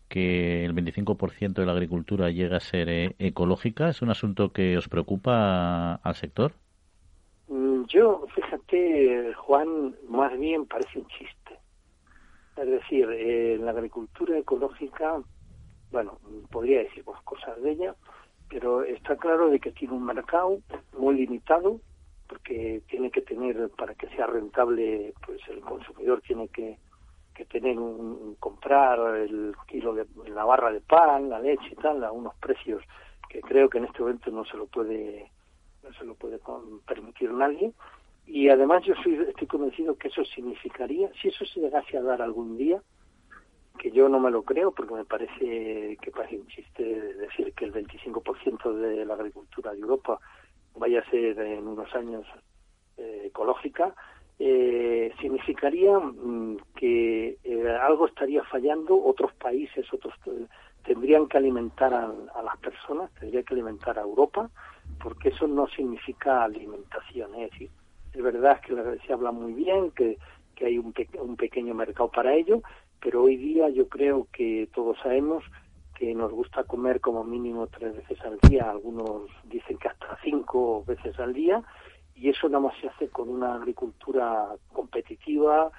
[0.07, 4.77] que el 25% de la agricultura llegue a ser eh, ecológica, ¿es un asunto que
[4.77, 6.53] os preocupa al sector?
[7.47, 11.59] Mm, yo, fíjate, Juan, más bien parece un chiste.
[12.57, 15.21] Es decir, eh, la agricultura ecológica,
[15.91, 16.19] bueno,
[16.51, 17.95] podría decir cosas de ella,
[18.49, 20.59] pero está claro de que tiene un mercado
[20.97, 21.79] muy limitado,
[22.27, 26.77] porque tiene que tener, para que sea rentable, pues el consumidor tiene que,
[27.33, 32.03] que tener un, comprar el kilo de la barra de pan, la leche y tal,
[32.03, 32.83] a unos precios
[33.29, 35.31] que creo que en este momento no se lo puede
[35.87, 36.39] no se lo puede
[36.85, 37.71] permitir nadie.
[38.25, 42.21] Y además yo soy, estoy convencido que eso significaría, si eso se llegase a dar
[42.21, 42.81] algún día,
[43.77, 47.65] que yo no me lo creo porque me parece que parece un chiste decir que
[47.65, 50.19] el 25% de la agricultura de Europa
[50.75, 52.25] vaya a ser en unos años
[52.97, 53.95] eh, ecológica,
[54.39, 60.13] eh, significaría mm, que eh, algo estaría fallando, otros países, otros
[60.83, 64.49] tendrían que alimentar a, las personas, tendrían que alimentar a Europa,
[65.07, 67.69] porque eso no significa alimentación, es decir,
[68.11, 68.75] es verdad que
[69.07, 70.17] se habla muy bien, que,
[70.59, 72.61] hay un, un pequeño mercado para ello,
[72.99, 75.45] pero hoy día yo creo que todos sabemos
[75.97, 80.83] que nos gusta comer como mínimo tres veces al día, algunos dicen que hasta cinco
[80.85, 81.63] veces al día,
[82.13, 85.71] y eso nada más se hace con una agricultura competitiva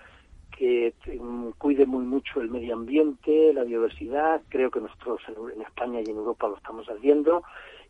[0.57, 4.41] que mm, cuide muy mucho el medio ambiente, la biodiversidad.
[4.49, 7.43] Creo que nosotros en, España y en Europa lo estamos haciendo.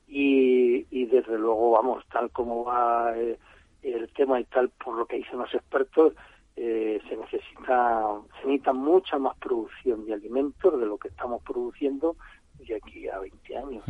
[0.08, 3.38] Y, y desde luego, vamos, tal como va eh,
[3.82, 6.14] el tema y tal por lo que dicen los expertos,
[6.56, 12.16] eh, se necesita se necesita mucha más producción de alimentos de lo que estamos produciendo
[12.58, 13.84] de aquí a 20 años.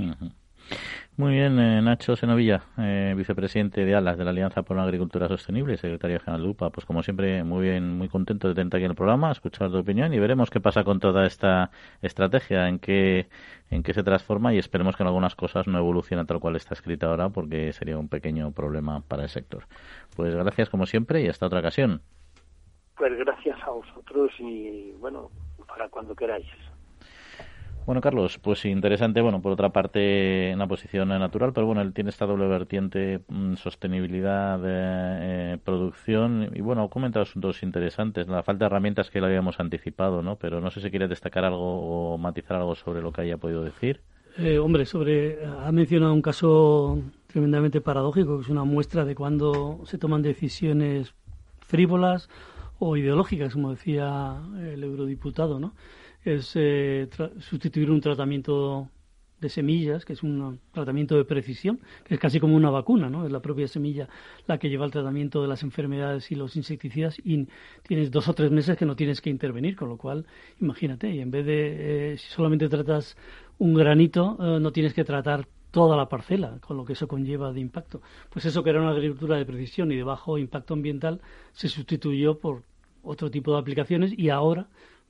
[1.18, 5.26] Muy bien, eh, Nacho Senovilla, eh, vicepresidente de ALAS de la Alianza por una Agricultura
[5.26, 6.70] Sostenible, secretario general de UPA.
[6.70, 9.78] Pues como siempre, muy bien, muy contento de tenerte aquí en el programa, escuchar tu
[9.78, 13.26] opinión y veremos qué pasa con toda esta estrategia, en qué,
[13.68, 16.74] en qué se transforma y esperemos que en algunas cosas no evolucione tal cual está
[16.74, 19.64] escrita ahora porque sería un pequeño problema para el sector.
[20.14, 22.00] Pues gracias como siempre y hasta otra ocasión.
[22.96, 25.30] Pues gracias a vosotros y bueno,
[25.66, 26.46] para cuando queráis.
[27.88, 32.10] Bueno, Carlos, pues interesante, bueno, por otra parte, una posición natural, pero bueno, él tiene
[32.10, 38.42] esta doble vertiente, mm, sostenibilidad de eh, producción, y bueno, ha comentado asuntos interesantes, la
[38.42, 40.36] falta de herramientas que le habíamos anticipado, ¿no?
[40.36, 43.64] Pero no sé si quiere destacar algo o matizar algo sobre lo que haya podido
[43.64, 44.02] decir.
[44.36, 49.80] Eh, hombre, sobre, ha mencionado un caso tremendamente paradójico, que es una muestra de cuando
[49.84, 51.14] se toman decisiones
[51.60, 52.28] frívolas
[52.78, 55.72] o ideológicas, como decía el eurodiputado, ¿no?
[56.24, 57.08] Es eh,
[57.38, 58.88] sustituir un tratamiento
[59.40, 63.24] de semillas, que es un tratamiento de precisión, que es casi como una vacuna, ¿no?
[63.24, 64.08] Es la propia semilla
[64.46, 67.46] la que lleva el tratamiento de las enfermedades y los insecticidas y
[67.86, 70.26] tienes dos o tres meses que no tienes que intervenir, con lo cual,
[70.60, 73.16] imagínate, y en vez de, eh, si solamente tratas
[73.58, 77.52] un granito, eh, no tienes que tratar toda la parcela, con lo que eso conlleva
[77.52, 78.00] de impacto.
[78.30, 81.20] Pues eso que era una agricultura de precisión y de bajo impacto ambiental
[81.52, 82.64] se sustituyó por
[83.02, 84.68] otro tipo de aplicaciones y ahora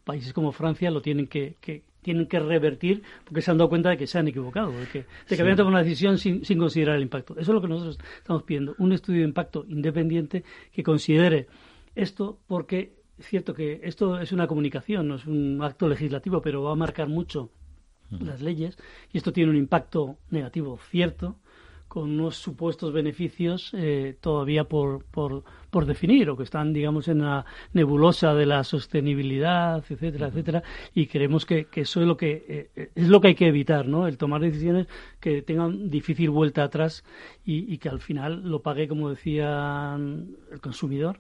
[0.09, 1.57] países como Francia lo tienen que,
[2.01, 5.05] tienen que revertir porque se han dado cuenta de que se han equivocado, de que,
[5.39, 7.35] habían tomado una decisión sin, sin, considerar el impacto.
[7.35, 11.47] Eso es lo que nosotros estamos pidiendo, un estudio de impacto independiente que considere
[11.95, 16.63] esto porque es cierto que esto es una comunicación, no es un acto legislativo, pero
[16.63, 17.51] va a marcar mucho
[18.11, 18.79] las leyes
[19.13, 21.37] y esto tiene un impacto negativo cierto
[21.99, 27.23] con unos supuestos beneficios eh, todavía por, por, por, definir o que están, digamos, en
[27.23, 30.63] la nebulosa de la sostenibilidad, etcétera, etcétera,
[30.95, 33.89] y creemos que, que, eso es lo que eh, es lo que hay que evitar,
[33.89, 34.07] ¿no?
[34.07, 34.87] El tomar decisiones
[35.19, 37.03] que tengan difícil vuelta atrás
[37.45, 41.19] y, y que al final lo pague, como decía el consumidor,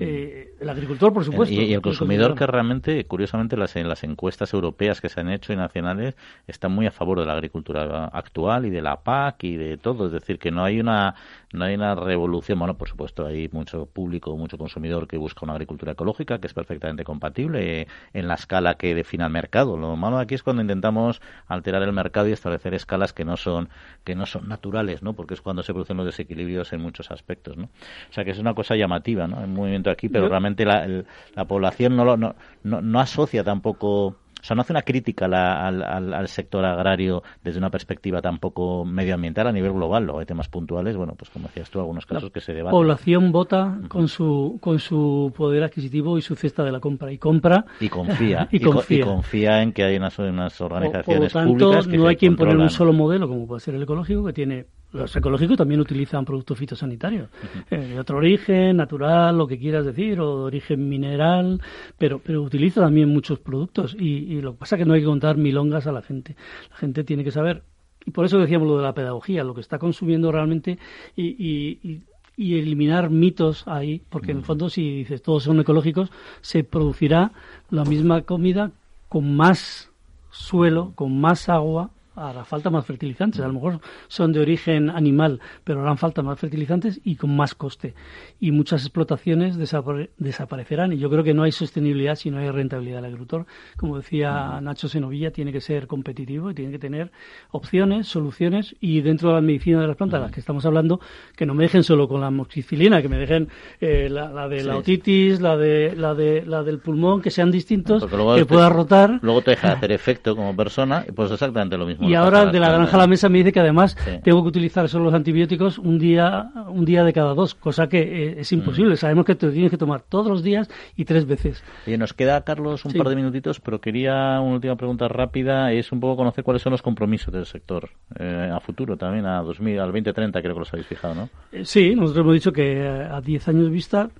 [0.00, 1.54] eh, el agricultor, por supuesto.
[1.54, 5.52] Y, el consumidor que realmente, curiosamente, las, en las encuestas europeas que se han hecho
[5.52, 6.16] y nacionales
[6.46, 10.06] están muy a favor de la agricultura actual y de la PAC y de todo.
[10.06, 11.14] Es decir, que no hay una
[11.52, 12.58] no hay una revolución.
[12.58, 16.54] Bueno, por supuesto, hay mucho público, mucho consumidor que busca una agricultura ecológica que es
[16.54, 19.76] perfectamente compatible en la escala que define el mercado.
[19.76, 23.70] Lo malo aquí es cuando intentamos alterar el mercado y establecer escalas que no son
[24.04, 25.14] que no son naturales, ¿no?
[25.14, 27.64] Porque es cuando se producen los desequilibrios en muchos aspectos, ¿no?
[27.64, 29.40] O sea que es una cosa llamativa, ¿no?
[29.40, 29.48] El
[29.78, 30.86] movimiento aquí, pero realmente la,
[31.34, 35.26] la población no, lo, no, no, no asocia tampoco o sea, no hace una crítica
[35.26, 40.04] al, al, sector agrario desde una perspectiva tampoco medioambiental a nivel global.
[40.04, 42.78] Luego hay temas puntuales, bueno, pues como decías tú, algunos casos que se debaten.
[42.78, 47.12] La población vota con su con su poder adquisitivo y su cesta de la compra.
[47.12, 47.64] Y compra.
[47.80, 48.48] Y confía.
[48.52, 49.62] y, confía.
[49.62, 52.92] en que hay unas, unas organizaciones por, lo tanto, no hay quien poner un solo
[52.92, 57.28] modelo, como puede ser el ecológico, que tiene los ecológicos también utilizan productos fitosanitarios,
[57.70, 61.60] eh, de otro origen, natural, lo que quieras decir, o de origen mineral,
[61.98, 63.94] pero, pero utiliza también muchos productos.
[63.98, 66.36] Y, lo que pasa es que no hay que contar milongas a la gente.
[66.70, 67.62] La gente tiene que saber,
[68.06, 70.78] y por eso decíamos lo de la pedagogía, lo que está consumiendo realmente
[71.16, 72.02] y,
[72.38, 76.10] y eliminar mitos ahí, porque en el fondo si dices todos son ecológicos,
[76.40, 77.32] se producirá
[77.68, 78.70] la misma comida
[79.08, 79.90] con más
[80.30, 83.40] suelo, con más agua, hará falta más fertilizantes.
[83.40, 87.54] A lo mejor son de origen animal, pero harán falta más fertilizantes y con más
[87.54, 87.94] coste.
[88.40, 90.92] Y muchas explotaciones desaparecerán.
[90.92, 93.46] Y yo creo que no hay sostenibilidad si no hay rentabilidad del agricultor.
[93.76, 97.10] Como decía Nacho Senovilla, tiene que ser competitivo y tiene que tener
[97.50, 98.76] opciones, soluciones.
[98.80, 101.00] Y dentro de la medicina de las plantas, las que estamos hablando,
[101.36, 103.48] que no me dejen solo con la moxicilina, que me dejen
[103.80, 108.04] eh, la, de la otitis, la de la de la del pulmón, que sean distintos,
[108.04, 109.18] que pueda rotar.
[109.22, 112.72] Luego te deja hacer efecto como persona, pues exactamente lo mismo y ahora de la
[112.72, 115.98] granja a la mesa me dice que además tengo que utilizar solo los antibióticos un
[115.98, 118.94] día un día de cada dos, cosa que eh, es imposible.
[118.94, 118.96] Mm.
[118.96, 121.62] Sabemos que te tienes que tomar todos los días y tres veces.
[121.86, 125.72] Oye, nos queda, Carlos, un par de minutitos, pero quería una última pregunta rápida.
[125.72, 129.42] Es un poco conocer cuáles son los compromisos del sector eh, a futuro también, a
[129.42, 131.28] 2000, al 2030 creo que los habéis fijado, ¿no?
[131.52, 134.10] Eh, sí, nosotros hemos dicho que a 10 años vista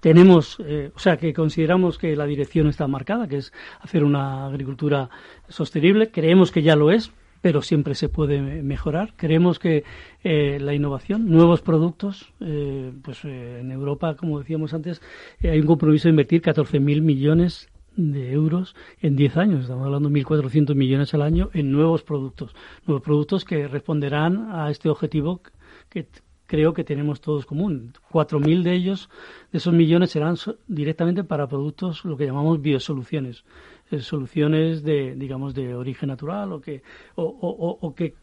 [0.00, 4.46] tenemos, eh, o sea, que consideramos que la dirección está marcada, que es hacer una
[4.46, 5.08] agricultura
[5.48, 6.10] sostenible.
[6.10, 7.10] Creemos que ya lo es,
[7.40, 9.14] pero siempre se puede mejorar.
[9.16, 9.84] Creemos que
[10.24, 15.00] eh, la innovación, nuevos productos, eh, pues en Europa, como decíamos antes,
[15.42, 19.62] hay un compromiso de invertir 14.000 millones de euros en 10 años.
[19.62, 22.54] Estamos hablando de 1.400 millones al año en nuevos productos.
[22.86, 25.40] Nuevos productos que responderán a este objetivo
[25.88, 26.06] que
[26.46, 27.92] creo que tenemos todos común.
[28.12, 29.08] 4.000 de ellos,
[29.50, 30.36] de esos millones, serán
[30.68, 33.44] directamente para productos, lo que llamamos biosoluciones.
[33.90, 36.82] Eh, soluciones de, digamos, de origen natural o que,
[37.14, 38.14] o, que,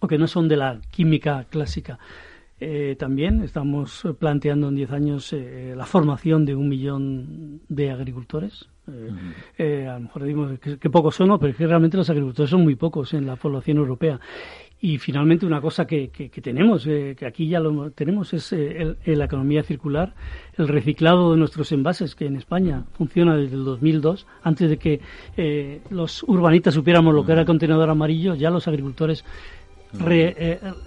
[0.00, 1.98] o que no son de la química clásica.
[2.60, 8.68] Eh, también estamos planteando en 10 años eh, la formación de un millón de agricultores
[8.88, 9.10] eh,
[9.58, 12.62] eh, a lo mejor decimos que, pocos son, pero es que realmente los agricultores son
[12.62, 14.18] muy pocos en la población europea.
[14.80, 18.54] Y finalmente una cosa que, que, tenemos, eh, que aquí ya lo tenemos, es
[19.06, 20.14] la economía circular,
[20.56, 24.26] el reciclado de nuestros envases, que en España funciona desde el 2002.
[24.42, 29.24] Antes de que los urbanitas supiéramos lo que era el contenedor amarillo, ya los agricultores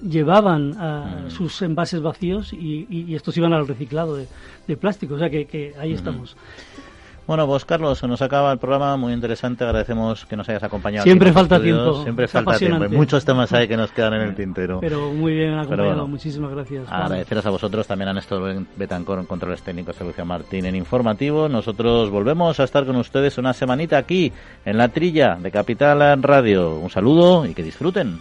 [0.04, 5.16] llevaban sus envases vacíos y, estos iban al reciclado de, plástico.
[5.16, 6.36] O sea que, ahí estamos.
[7.28, 11.04] Bueno, pues Carlos, se nos acaba el programa, muy interesante, agradecemos que nos hayas acompañado.
[11.04, 12.04] Siempre falta tiempo.
[12.04, 14.80] Siempre falta tiempo, muchos temas hay que nos quedan en el tintero.
[14.82, 16.92] Pero muy bien acompañado, muchísimas gracias.
[16.92, 21.48] Agradeceros a vosotros, también a Néstor Betancor en Controles Técnicos, a Lucia Martín en Informativo.
[21.48, 24.34] Nosotros volvemos a estar con ustedes una semanita aquí,
[24.66, 26.76] en la trilla de Capital Radio.
[26.78, 28.20] Un saludo y que disfruten.